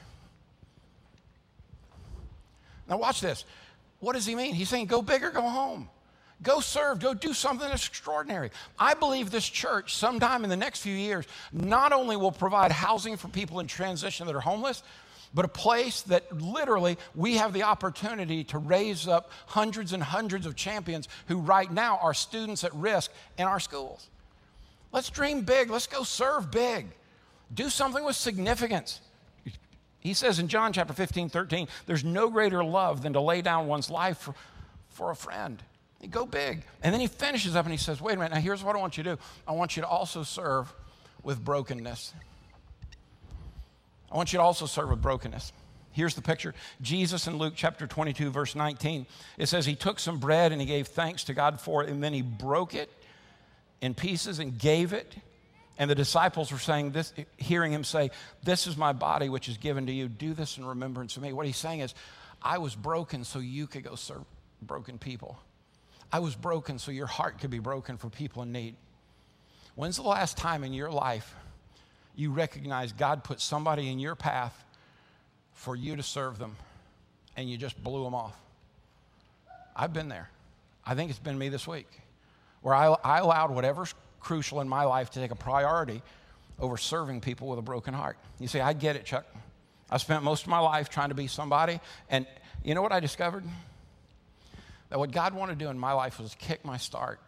Now, 2.88 2.98
watch 2.98 3.20
this. 3.20 3.44
What 4.00 4.14
does 4.14 4.26
he 4.26 4.34
mean? 4.34 4.54
He's 4.54 4.68
saying, 4.68 4.86
go 4.86 5.00
big 5.02 5.22
or 5.22 5.30
go 5.30 5.42
home. 5.42 5.88
Go 6.42 6.58
serve, 6.58 6.98
go 6.98 7.14
do 7.14 7.32
something 7.32 7.70
extraordinary. 7.70 8.50
I 8.76 8.94
believe 8.94 9.30
this 9.30 9.48
church, 9.48 9.94
sometime 9.94 10.42
in 10.42 10.50
the 10.50 10.56
next 10.56 10.80
few 10.80 10.94
years, 10.94 11.24
not 11.52 11.92
only 11.92 12.16
will 12.16 12.32
provide 12.32 12.72
housing 12.72 13.16
for 13.16 13.28
people 13.28 13.60
in 13.60 13.68
transition 13.68 14.26
that 14.26 14.34
are 14.34 14.40
homeless, 14.40 14.82
but 15.32 15.44
a 15.44 15.48
place 15.48 16.02
that 16.02 16.36
literally 16.42 16.98
we 17.14 17.36
have 17.36 17.52
the 17.52 17.62
opportunity 17.62 18.42
to 18.44 18.58
raise 18.58 19.06
up 19.06 19.30
hundreds 19.46 19.92
and 19.92 20.02
hundreds 20.02 20.44
of 20.44 20.56
champions 20.56 21.08
who 21.28 21.38
right 21.38 21.70
now 21.70 21.98
are 22.02 22.12
students 22.12 22.64
at 22.64 22.74
risk 22.74 23.12
in 23.38 23.46
our 23.46 23.60
schools. 23.60 24.08
Let's 24.92 25.10
dream 25.10 25.42
big. 25.42 25.70
Let's 25.70 25.86
go 25.86 26.02
serve 26.02 26.50
big. 26.50 26.86
Do 27.52 27.70
something 27.70 28.04
with 28.04 28.16
significance. 28.16 29.00
He 30.00 30.14
says 30.14 30.38
in 30.38 30.48
John 30.48 30.72
chapter 30.72 30.92
15, 30.92 31.28
13, 31.28 31.68
there's 31.86 32.04
no 32.04 32.28
greater 32.28 32.62
love 32.64 33.02
than 33.02 33.12
to 33.12 33.20
lay 33.20 33.40
down 33.40 33.68
one's 33.68 33.90
life 33.90 34.18
for, 34.18 34.34
for 34.90 35.10
a 35.10 35.16
friend. 35.16 35.62
You 36.00 36.08
go 36.08 36.26
big. 36.26 36.64
And 36.82 36.92
then 36.92 37.00
he 37.00 37.06
finishes 37.06 37.54
up 37.54 37.64
and 37.64 37.72
he 37.72 37.78
says, 37.78 38.00
wait 38.00 38.14
a 38.14 38.16
minute, 38.16 38.32
now 38.32 38.40
here's 38.40 38.64
what 38.64 38.74
I 38.74 38.80
want 38.80 38.96
you 38.96 39.04
to 39.04 39.14
do. 39.14 39.22
I 39.46 39.52
want 39.52 39.76
you 39.76 39.82
to 39.82 39.88
also 39.88 40.24
serve 40.24 40.72
with 41.22 41.44
brokenness. 41.44 42.12
I 44.10 44.16
want 44.16 44.32
you 44.32 44.38
to 44.38 44.42
also 44.42 44.66
serve 44.66 44.90
with 44.90 45.00
brokenness. 45.00 45.52
Here's 45.92 46.14
the 46.14 46.22
picture 46.22 46.54
Jesus 46.80 47.26
in 47.26 47.36
Luke 47.36 47.52
chapter 47.54 47.86
22, 47.86 48.30
verse 48.30 48.54
19. 48.54 49.06
It 49.38 49.48
says, 49.48 49.66
He 49.66 49.76
took 49.76 50.00
some 50.00 50.18
bread 50.18 50.50
and 50.50 50.60
he 50.60 50.66
gave 50.66 50.88
thanks 50.88 51.24
to 51.24 51.34
God 51.34 51.60
for 51.60 51.84
it, 51.84 51.90
and 51.90 52.02
then 52.02 52.12
he 52.12 52.22
broke 52.22 52.74
it 52.74 52.90
in 53.82 53.92
pieces 53.92 54.38
and 54.38 54.58
gave 54.58 54.94
it. 54.94 55.14
And 55.76 55.90
the 55.90 55.94
disciples 55.94 56.52
were 56.52 56.58
saying 56.58 56.92
this, 56.92 57.12
hearing 57.36 57.72
him 57.72 57.84
say, 57.84 58.10
This 58.42 58.66
is 58.66 58.76
my 58.76 58.92
body 58.92 59.28
which 59.28 59.48
is 59.48 59.58
given 59.58 59.86
to 59.86 59.92
you. 59.92 60.08
Do 60.08 60.32
this 60.32 60.56
in 60.56 60.64
remembrance 60.64 61.16
of 61.16 61.22
me. 61.22 61.32
What 61.32 61.44
he's 61.44 61.56
saying 61.56 61.80
is, 61.80 61.94
I 62.40 62.58
was 62.58 62.74
broken 62.74 63.24
so 63.24 63.40
you 63.40 63.66
could 63.66 63.84
go 63.84 63.94
serve 63.96 64.24
broken 64.62 64.98
people. 64.98 65.38
I 66.12 66.20
was 66.20 66.34
broken 66.34 66.78
so 66.78 66.92
your 66.92 67.06
heart 67.06 67.40
could 67.40 67.50
be 67.50 67.58
broken 67.58 67.96
for 67.96 68.08
people 68.08 68.42
in 68.42 68.52
need. 68.52 68.76
When's 69.74 69.96
the 69.96 70.02
last 70.02 70.36
time 70.36 70.62
in 70.62 70.72
your 70.72 70.90
life 70.90 71.34
you 72.14 72.30
recognize 72.30 72.92
God 72.92 73.24
put 73.24 73.40
somebody 73.40 73.90
in 73.90 73.98
your 73.98 74.14
path 74.14 74.64
for 75.54 75.74
you 75.74 75.96
to 75.96 76.02
serve 76.02 76.38
them 76.38 76.56
and 77.36 77.50
you 77.50 77.56
just 77.56 77.82
blew 77.82 78.04
them 78.04 78.14
off. 78.14 78.36
I've 79.74 79.94
been 79.94 80.08
there. 80.08 80.28
I 80.84 80.94
think 80.94 81.10
it's 81.10 81.18
been 81.18 81.38
me 81.38 81.48
this 81.48 81.66
week 81.66 81.88
where 82.62 82.74
I, 82.74 82.94
I 83.04 83.18
allowed 83.18 83.50
whatever's 83.50 83.94
crucial 84.20 84.60
in 84.60 84.68
my 84.68 84.84
life 84.84 85.10
to 85.10 85.20
take 85.20 85.30
a 85.30 85.36
priority 85.36 86.02
over 86.58 86.76
serving 86.76 87.20
people 87.20 87.48
with 87.48 87.58
a 87.58 87.62
broken 87.62 87.92
heart. 87.92 88.16
You 88.38 88.48
see, 88.48 88.60
I 88.60 88.72
get 88.72 88.96
it, 88.96 89.04
Chuck. 89.04 89.26
I 89.90 89.98
spent 89.98 90.22
most 90.22 90.44
of 90.44 90.48
my 90.48 90.60
life 90.60 90.88
trying 90.88 91.10
to 91.10 91.14
be 91.14 91.26
somebody, 91.26 91.80
and 92.08 92.26
You 92.64 92.74
know 92.74 92.82
what 92.82 92.92
I 92.92 93.00
discovered? 93.00 93.44
That 94.90 94.98
what 94.98 95.10
God 95.10 95.34
wanted 95.34 95.58
to 95.58 95.64
do 95.64 95.70
in 95.70 95.78
my 95.78 95.92
life 95.92 96.20
was 96.20 96.34
kick 96.38 96.64
my 96.64 96.76
start. 96.76 97.18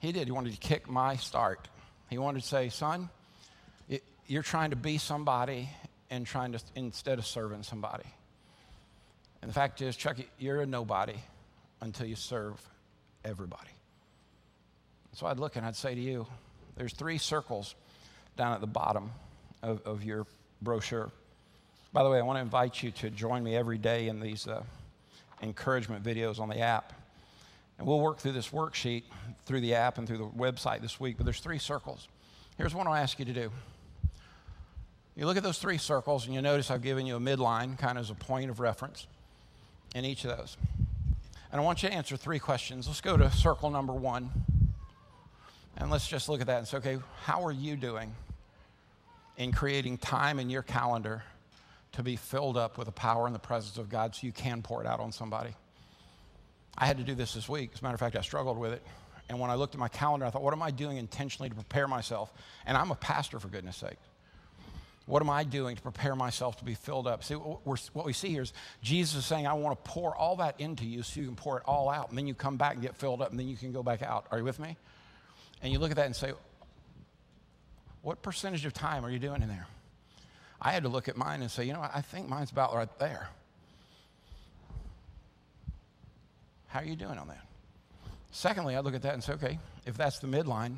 He 0.00 0.12
did. 0.12 0.28
He 0.28 0.32
wanted 0.32 0.52
to 0.52 0.58
kick 0.58 0.88
my 0.88 1.16
start. 1.16 1.68
He 2.08 2.18
wanted 2.18 2.42
to 2.42 2.48
say, 2.48 2.68
son, 2.68 3.08
you're 4.26 4.42
trying 4.42 4.70
to 4.70 4.76
be 4.76 4.98
somebody 4.98 5.68
and 6.10 6.26
trying 6.26 6.52
to, 6.52 6.60
instead 6.76 7.18
of 7.18 7.26
serving 7.26 7.64
somebody. 7.64 8.04
And 9.42 9.50
the 9.50 9.54
fact 9.54 9.82
is, 9.82 9.96
Chuck, 9.96 10.16
you're 10.38 10.60
a 10.60 10.66
nobody 10.66 11.16
until 11.80 12.06
you 12.06 12.16
serve 12.16 12.60
everybody. 13.24 13.70
So 15.12 15.26
I'd 15.26 15.38
look 15.38 15.56
and 15.56 15.66
I'd 15.66 15.76
say 15.76 15.94
to 15.94 16.00
you, 16.00 16.26
there's 16.76 16.92
three 16.92 17.18
circles 17.18 17.74
down 18.36 18.52
at 18.52 18.60
the 18.60 18.66
bottom 18.66 19.10
of, 19.62 19.84
of 19.86 20.04
your 20.04 20.26
brochure. 20.62 21.10
By 21.92 22.02
the 22.02 22.10
way, 22.10 22.18
I 22.18 22.22
want 22.22 22.36
to 22.36 22.42
invite 22.42 22.82
you 22.82 22.90
to 22.92 23.10
join 23.10 23.42
me 23.42 23.56
every 23.56 23.78
day 23.78 24.08
in 24.08 24.20
these 24.20 24.46
uh, 24.46 24.62
encouragement 25.42 26.04
videos 26.04 26.38
on 26.38 26.48
the 26.48 26.60
app. 26.60 26.92
And 27.78 27.86
we'll 27.86 28.00
work 28.00 28.18
through 28.18 28.32
this 28.32 28.48
worksheet 28.48 29.04
through 29.46 29.60
the 29.60 29.74
app 29.74 29.98
and 29.98 30.06
through 30.06 30.18
the 30.18 30.26
website 30.28 30.82
this 30.82 31.00
week, 31.00 31.16
but 31.16 31.24
there's 31.24 31.40
three 31.40 31.58
circles. 31.58 32.08
Here's 32.56 32.74
what 32.74 32.86
I'll 32.86 32.94
ask 32.94 33.18
you 33.18 33.24
to 33.24 33.32
do. 33.32 33.50
You 35.16 35.26
look 35.26 35.36
at 35.36 35.42
those 35.42 35.58
three 35.58 35.78
circles, 35.78 36.26
and 36.26 36.34
you 36.34 36.42
notice 36.42 36.70
I've 36.70 36.82
given 36.82 37.06
you 37.06 37.16
a 37.16 37.20
midline, 37.20 37.76
kind 37.78 37.98
of 37.98 38.04
as 38.04 38.10
a 38.10 38.14
point 38.14 38.50
of 38.50 38.60
reference 38.60 39.06
in 39.94 40.04
each 40.04 40.24
of 40.24 40.36
those. 40.36 40.56
And 41.50 41.60
I 41.60 41.64
want 41.64 41.82
you 41.82 41.88
to 41.88 41.94
answer 41.94 42.16
three 42.16 42.38
questions. 42.38 42.86
Let's 42.86 43.00
go 43.00 43.16
to 43.16 43.30
circle 43.32 43.70
number 43.70 43.92
one. 43.92 44.30
And 45.78 45.90
let's 45.90 46.08
just 46.08 46.28
look 46.28 46.40
at 46.40 46.48
that 46.48 46.58
and 46.58 46.68
say, 46.68 46.76
okay, 46.78 46.98
how 47.22 47.46
are 47.46 47.52
you 47.52 47.76
doing 47.76 48.12
in 49.36 49.52
creating 49.52 49.98
time 49.98 50.40
in 50.40 50.50
your 50.50 50.62
calendar 50.62 51.22
to 51.92 52.02
be 52.02 52.16
filled 52.16 52.56
up 52.56 52.76
with 52.76 52.86
the 52.86 52.92
power 52.92 53.26
and 53.26 53.34
the 53.34 53.40
presence 53.40 53.78
of 53.78 53.88
God 53.88 54.14
so 54.14 54.26
you 54.26 54.32
can 54.32 54.60
pour 54.60 54.82
it 54.82 54.86
out 54.86 54.98
on 54.98 55.12
somebody? 55.12 55.54
I 56.76 56.86
had 56.86 56.98
to 56.98 57.04
do 57.04 57.14
this 57.14 57.34
this 57.34 57.48
week. 57.48 57.70
As 57.74 57.80
a 57.80 57.84
matter 57.84 57.94
of 57.94 58.00
fact, 58.00 58.16
I 58.16 58.22
struggled 58.22 58.58
with 58.58 58.72
it. 58.72 58.82
And 59.28 59.38
when 59.38 59.50
I 59.50 59.54
looked 59.54 59.74
at 59.74 59.78
my 59.78 59.88
calendar, 59.88 60.26
I 60.26 60.30
thought, 60.30 60.42
what 60.42 60.52
am 60.52 60.62
I 60.62 60.70
doing 60.70 60.96
intentionally 60.96 61.48
to 61.48 61.54
prepare 61.54 61.86
myself? 61.86 62.32
And 62.66 62.76
I'm 62.76 62.90
a 62.90 62.96
pastor, 62.96 63.38
for 63.38 63.48
goodness 63.48 63.76
sake. 63.76 63.98
What 65.06 65.22
am 65.22 65.30
I 65.30 65.44
doing 65.44 65.76
to 65.76 65.82
prepare 65.82 66.14
myself 66.14 66.56
to 66.58 66.64
be 66.64 66.74
filled 66.74 67.06
up? 67.06 67.24
See, 67.24 67.34
what 67.34 68.04
we 68.04 68.12
see 68.12 68.28
here 68.28 68.42
is 68.42 68.52
Jesus 68.82 69.20
is 69.20 69.26
saying, 69.26 69.46
I 69.46 69.54
want 69.54 69.82
to 69.82 69.90
pour 69.90 70.14
all 70.14 70.36
that 70.36 70.60
into 70.60 70.84
you 70.84 71.02
so 71.02 71.20
you 71.20 71.26
can 71.26 71.36
pour 71.36 71.58
it 71.58 71.62
all 71.66 71.88
out. 71.88 72.08
And 72.10 72.18
then 72.18 72.26
you 72.26 72.34
come 72.34 72.56
back 72.56 72.74
and 72.74 72.82
get 72.82 72.96
filled 72.96 73.22
up, 73.22 73.30
and 73.30 73.38
then 73.38 73.48
you 73.48 73.56
can 73.56 73.72
go 73.72 73.82
back 73.82 74.02
out. 74.02 74.26
Are 74.30 74.38
you 74.38 74.44
with 74.44 74.58
me? 74.58 74.76
And 75.62 75.72
you 75.72 75.78
look 75.78 75.90
at 75.90 75.96
that 75.96 76.06
and 76.06 76.16
say, 76.16 76.32
what 78.02 78.22
percentage 78.22 78.64
of 78.64 78.72
time 78.72 79.04
are 79.04 79.10
you 79.10 79.18
doing 79.18 79.42
in 79.42 79.48
there? 79.48 79.66
I 80.60 80.72
had 80.72 80.82
to 80.84 80.88
look 80.88 81.08
at 81.08 81.16
mine 81.16 81.42
and 81.42 81.50
say, 81.50 81.64
you 81.64 81.72
know, 81.72 81.80
I 81.80 82.00
think 82.00 82.28
mine's 82.28 82.50
about 82.50 82.74
right 82.74 82.98
there. 82.98 83.28
How 86.68 86.80
are 86.80 86.84
you 86.84 86.96
doing 86.96 87.18
on 87.18 87.28
that? 87.28 87.44
Secondly, 88.30 88.76
I 88.76 88.80
look 88.80 88.94
at 88.94 89.02
that 89.02 89.14
and 89.14 89.22
say, 89.22 89.32
okay, 89.34 89.58
if 89.86 89.96
that's 89.96 90.18
the 90.18 90.26
midline, 90.26 90.76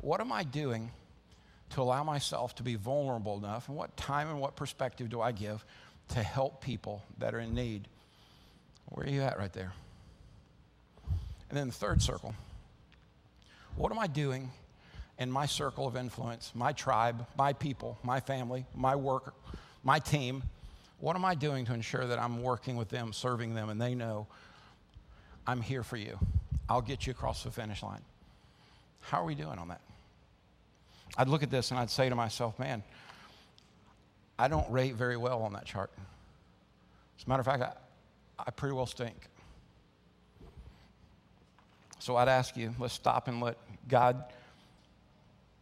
what 0.00 0.20
am 0.20 0.32
I 0.32 0.44
doing 0.44 0.90
to 1.70 1.82
allow 1.82 2.04
myself 2.04 2.54
to 2.56 2.62
be 2.62 2.74
vulnerable 2.74 3.38
enough? 3.38 3.68
And 3.68 3.76
what 3.76 3.96
time 3.96 4.28
and 4.28 4.40
what 4.40 4.56
perspective 4.56 5.08
do 5.08 5.20
I 5.20 5.32
give 5.32 5.64
to 6.10 6.22
help 6.22 6.62
people 6.62 7.02
that 7.18 7.34
are 7.34 7.40
in 7.40 7.54
need? 7.54 7.88
Where 8.90 9.06
are 9.06 9.10
you 9.10 9.22
at 9.22 9.38
right 9.38 9.52
there? 9.52 9.72
And 11.48 11.58
then 11.58 11.68
the 11.68 11.72
third 11.72 12.02
circle 12.02 12.34
what 13.76 13.92
am 13.92 13.98
I 13.98 14.06
doing 14.06 14.50
in 15.18 15.30
my 15.30 15.46
circle 15.46 15.86
of 15.86 15.96
influence, 15.96 16.52
my 16.54 16.72
tribe, 16.72 17.26
my 17.36 17.52
people, 17.52 17.98
my 18.02 18.20
family, 18.20 18.66
my 18.74 18.96
work, 18.96 19.34
my 19.82 19.98
team? 19.98 20.42
What 21.00 21.16
am 21.16 21.24
I 21.24 21.34
doing 21.34 21.64
to 21.66 21.74
ensure 21.74 22.06
that 22.06 22.18
I'm 22.18 22.42
working 22.42 22.76
with 22.76 22.88
them, 22.88 23.12
serving 23.12 23.54
them, 23.54 23.70
and 23.70 23.80
they 23.80 23.94
know 23.94 24.26
I'm 25.46 25.60
here 25.60 25.82
for 25.82 25.96
you? 25.96 26.18
I'll 26.68 26.80
get 26.82 27.06
you 27.06 27.10
across 27.10 27.42
the 27.42 27.50
finish 27.50 27.82
line. 27.82 28.02
How 29.00 29.22
are 29.22 29.24
we 29.24 29.34
doing 29.34 29.58
on 29.58 29.68
that? 29.68 29.80
I'd 31.16 31.28
look 31.28 31.42
at 31.42 31.50
this 31.50 31.70
and 31.70 31.78
I'd 31.78 31.90
say 31.90 32.08
to 32.08 32.14
myself, 32.14 32.58
man, 32.58 32.82
I 34.38 34.48
don't 34.48 34.70
rate 34.70 34.94
very 34.94 35.16
well 35.16 35.42
on 35.42 35.52
that 35.52 35.66
chart. 35.66 35.90
As 37.18 37.26
a 37.26 37.28
matter 37.28 37.40
of 37.40 37.46
fact, 37.46 37.62
I, 37.62 37.72
I 38.46 38.50
pretty 38.50 38.74
well 38.74 38.86
stink. 38.86 39.28
So 42.02 42.16
I'd 42.16 42.26
ask 42.26 42.56
you, 42.56 42.74
let's 42.80 42.94
stop 42.94 43.28
and 43.28 43.40
let 43.40 43.56
God 43.86 44.24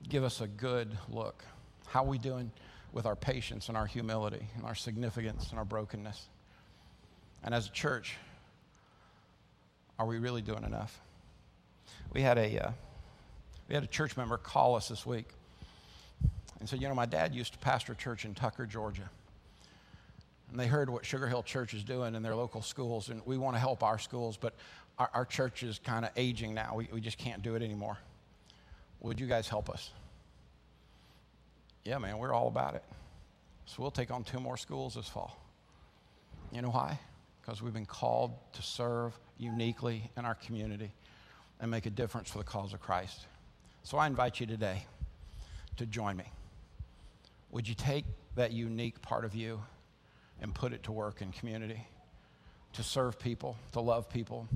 give 0.09 0.25
us 0.25 0.41
a 0.41 0.47
good 0.47 0.97
look. 1.11 1.45
How 1.87 2.03
are 2.03 2.09
we 2.09 2.17
doing 2.17 2.51
with 2.95 3.05
our 3.05 3.15
patience 3.15 3.69
and 3.69 3.77
our 3.77 3.85
humility 3.85 4.47
and 4.57 4.65
our 4.65 4.75
significance 4.75 5.51
and 5.51 5.59
our 5.59 5.67
brokenness? 5.67 6.29
And 7.45 7.55
as 7.55 7.67
a 7.67 7.71
church, 7.71 8.17
are 9.99 10.07
we 10.07 10.17
really 10.17 10.41
doing 10.41 10.65
enough? 10.65 10.99
We 12.15 12.23
had 12.23 12.39
a, 12.39 12.59
uh, 12.59 12.71
we 13.69 13.75
had 13.75 13.85
a 13.85 13.89
church 13.89 14.17
member 14.17 14.39
call 14.39 14.77
us 14.77 14.89
this 14.89 15.05
week 15.05 15.29
and 16.59 16.67
said, 16.67 16.81
You 16.81 16.89
know, 16.89 16.95
my 16.95 17.05
dad 17.05 17.35
used 17.35 17.53
to 17.53 17.59
pastor 17.59 17.93
a 17.93 17.97
church 17.97 18.25
in 18.25 18.33
Tucker, 18.33 18.65
Georgia. 18.65 19.11
And 20.51 20.59
they 20.59 20.67
heard 20.67 20.89
what 20.89 21.05
Sugar 21.05 21.29
Hill 21.29 21.43
Church 21.43 21.75
is 21.75 21.85
doing 21.85 22.15
in 22.15 22.23
their 22.23 22.35
local 22.35 22.63
schools, 22.63 23.11
and 23.11 23.21
we 23.27 23.37
want 23.37 23.57
to 23.57 23.61
help 23.61 23.83
our 23.83 23.99
schools, 23.99 24.39
but 24.39 24.55
our, 25.01 25.11
our 25.15 25.25
church 25.25 25.63
is 25.63 25.81
kind 25.83 26.05
of 26.05 26.11
aging 26.15 26.55
now. 26.55 26.75
We, 26.77 26.89
we 26.93 27.01
just 27.01 27.17
can't 27.17 27.43
do 27.43 27.55
it 27.55 27.63
anymore. 27.63 27.97
Would 29.01 29.19
you 29.19 29.27
guys 29.27 29.49
help 29.49 29.71
us? 29.71 29.91
Yeah, 31.85 31.97
man, 31.97 32.19
we're 32.19 32.35
all 32.35 32.49
about 32.49 32.75
it. 32.75 32.85
So 33.65 33.77
we'll 33.79 33.91
take 33.91 34.11
on 34.11 34.25
two 34.25 34.39
more 34.39 34.59
schools 34.59 34.95
this 34.95 35.09
fall. 35.09 35.43
You 36.53 36.61
know 36.61 36.69
why? 36.69 36.99
Because 37.41 37.63
we've 37.63 37.73
been 37.73 37.87
called 37.87 38.33
to 38.53 38.63
serve 38.63 39.19
uniquely 39.39 40.11
in 40.19 40.27
our 40.27 40.35
community 40.35 40.93
and 41.61 41.71
make 41.71 41.87
a 41.87 41.91
difference 41.91 42.31
for 42.31 42.39
the 42.39 42.45
cause 42.45 42.75
of 42.75 42.81
Christ. 42.81 43.27
So 43.85 43.97
I 43.97 44.07
invite 44.07 44.39
you 44.39 44.47
today 44.47 44.85
to 45.79 45.87
join 45.87 46.19
me. 46.19 46.25
Would 47.53 47.67
you 47.67 47.75
take 47.75 48.05
that 48.35 48.53
unique 48.53 49.01
part 49.01 49.25
of 49.25 49.35
you 49.35 49.63
and 50.43 50.55
put 50.55 50.75
it 50.75 50.83
to 50.83 50.93
work 50.93 51.23
in 51.23 51.33
community? 51.33 51.87
To 52.75 52.83
serve 52.83 53.19
people, 53.19 53.57
to 53.73 53.81
love 53.81 54.09
people, 54.09 54.47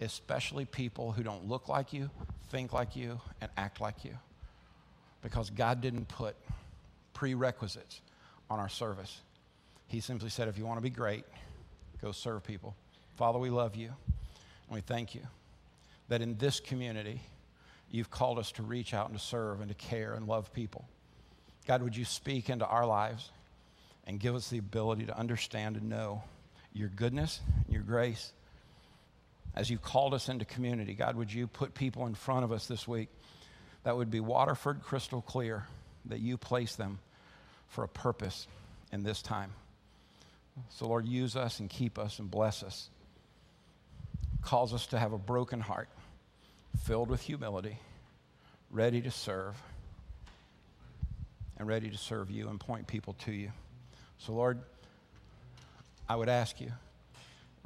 especially 0.00 0.64
people 0.64 1.12
who 1.12 1.22
don't 1.22 1.48
look 1.48 1.68
like 1.68 1.92
you, 1.92 2.10
think 2.50 2.72
like 2.72 2.96
you, 2.96 3.20
and 3.40 3.50
act 3.56 3.80
like 3.80 4.04
you. 4.04 4.16
Because 5.22 5.50
God 5.50 5.80
didn't 5.80 6.08
put 6.08 6.36
prerequisites 7.12 8.00
on 8.48 8.58
our 8.58 8.68
service. 8.68 9.20
He 9.88 10.00
simply 10.00 10.30
said, 10.30 10.48
if 10.48 10.56
you 10.56 10.64
want 10.64 10.78
to 10.78 10.82
be 10.82 10.90
great, 10.90 11.24
go 12.00 12.12
serve 12.12 12.44
people. 12.44 12.74
Father, 13.16 13.38
we 13.38 13.50
love 13.50 13.76
you. 13.76 13.88
And 13.88 14.74
we 14.74 14.80
thank 14.80 15.14
you 15.14 15.22
that 16.08 16.22
in 16.22 16.36
this 16.38 16.60
community, 16.60 17.20
you've 17.90 18.10
called 18.10 18.38
us 18.38 18.52
to 18.52 18.62
reach 18.62 18.94
out 18.94 19.10
and 19.10 19.18
to 19.18 19.24
serve 19.24 19.60
and 19.60 19.68
to 19.68 19.74
care 19.74 20.14
and 20.14 20.26
love 20.26 20.52
people. 20.52 20.88
God, 21.66 21.82
would 21.82 21.96
you 21.96 22.04
speak 22.04 22.48
into 22.48 22.66
our 22.66 22.86
lives 22.86 23.30
and 24.06 24.18
give 24.18 24.34
us 24.34 24.48
the 24.48 24.58
ability 24.58 25.06
to 25.06 25.16
understand 25.16 25.76
and 25.76 25.88
know 25.88 26.22
your 26.72 26.88
goodness, 26.88 27.40
your 27.68 27.82
grace. 27.82 28.32
As 29.54 29.68
you've 29.68 29.82
called 29.82 30.14
us 30.14 30.28
into 30.28 30.44
community, 30.44 30.94
God, 30.94 31.16
would 31.16 31.32
you 31.32 31.46
put 31.46 31.74
people 31.74 32.06
in 32.06 32.14
front 32.14 32.44
of 32.44 32.52
us 32.52 32.66
this 32.66 32.86
week 32.86 33.08
that 33.82 33.96
would 33.96 34.10
be 34.10 34.20
Waterford 34.20 34.82
crystal 34.82 35.22
clear 35.22 35.66
that 36.06 36.20
you 36.20 36.36
place 36.36 36.76
them 36.76 36.98
for 37.68 37.84
a 37.84 37.88
purpose 37.88 38.46
in 38.92 39.02
this 39.02 39.22
time. 39.22 39.52
So, 40.70 40.86
Lord, 40.86 41.06
use 41.06 41.36
us 41.36 41.60
and 41.60 41.68
keep 41.70 41.98
us 41.98 42.18
and 42.18 42.30
bless 42.30 42.62
us 42.62 42.90
calls 44.42 44.72
us 44.72 44.86
to 44.88 44.98
have 44.98 45.12
a 45.12 45.18
broken 45.18 45.60
heart, 45.60 45.88
filled 46.84 47.08
with 47.08 47.20
humility, 47.20 47.78
ready 48.70 49.00
to 49.00 49.10
serve, 49.10 49.54
and 51.58 51.68
ready 51.68 51.90
to 51.90 51.98
serve 51.98 52.30
you 52.30 52.48
and 52.48 52.58
point 52.58 52.86
people 52.86 53.14
to 53.24 53.32
you. 53.32 53.50
So, 54.18 54.32
Lord, 54.32 54.60
I 56.08 56.16
would 56.16 56.28
ask 56.28 56.60
you, 56.60 56.72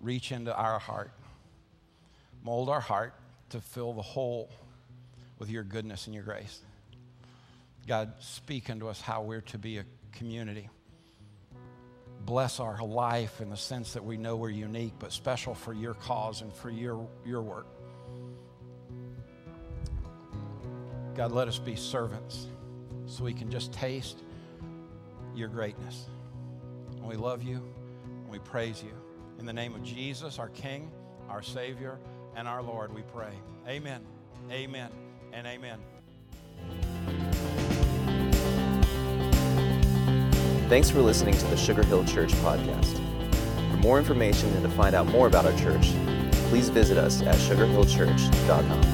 reach 0.00 0.32
into 0.32 0.54
our 0.54 0.78
heart, 0.78 1.10
mold 2.44 2.68
our 2.68 2.80
heart 2.80 3.14
to 3.50 3.60
fill 3.60 3.92
the 3.92 4.02
hole 4.02 4.50
with 5.38 5.50
your 5.50 5.64
goodness 5.64 6.06
and 6.06 6.14
your 6.14 6.24
grace. 6.24 6.60
God, 7.86 8.12
speak 8.20 8.70
unto 8.70 8.88
us 8.88 9.00
how 9.00 9.22
we're 9.22 9.40
to 9.40 9.58
be 9.58 9.78
a 9.78 9.84
community 10.12 10.70
bless 12.24 12.60
our 12.60 12.82
life 12.82 13.40
in 13.40 13.50
the 13.50 13.56
sense 13.56 13.92
that 13.92 14.04
we 14.04 14.16
know 14.16 14.36
we're 14.36 14.48
unique, 14.50 14.94
but 14.98 15.12
special 15.12 15.54
for 15.54 15.72
your 15.72 15.94
cause 15.94 16.42
and 16.42 16.52
for 16.52 16.70
your, 16.70 17.06
your 17.24 17.42
work. 17.42 17.66
God, 21.14 21.32
let 21.32 21.48
us 21.48 21.58
be 21.58 21.76
servants 21.76 22.46
so 23.06 23.24
we 23.24 23.34
can 23.34 23.50
just 23.50 23.72
taste 23.72 24.22
your 25.34 25.48
greatness. 25.48 26.06
And 26.96 27.06
we 27.06 27.16
love 27.16 27.42
you 27.42 27.62
and 28.04 28.28
we 28.28 28.38
praise 28.38 28.82
you. 28.82 28.92
In 29.38 29.46
the 29.46 29.52
name 29.52 29.74
of 29.74 29.82
Jesus, 29.82 30.38
our 30.38 30.48
King, 30.48 30.90
our 31.28 31.42
Savior, 31.42 31.98
and 32.36 32.48
our 32.48 32.62
Lord, 32.62 32.94
we 32.94 33.02
pray. 33.02 33.32
Amen, 33.68 34.00
amen, 34.50 34.90
and 35.32 35.46
amen. 35.46 35.78
Thanks 40.68 40.88
for 40.90 41.00
listening 41.00 41.36
to 41.36 41.46
the 41.46 41.56
Sugar 41.56 41.82
Hill 41.84 42.04
Church 42.04 42.32
podcast. 42.34 42.96
For 43.70 43.76
more 43.76 43.98
information 43.98 44.48
and 44.54 44.62
to 44.62 44.70
find 44.70 44.94
out 44.94 45.06
more 45.06 45.26
about 45.26 45.46
our 45.46 45.56
church, 45.58 45.92
please 46.48 46.68
visit 46.68 46.96
us 46.96 47.22
at 47.22 47.36
sugarhillchurch.com. 47.36 48.93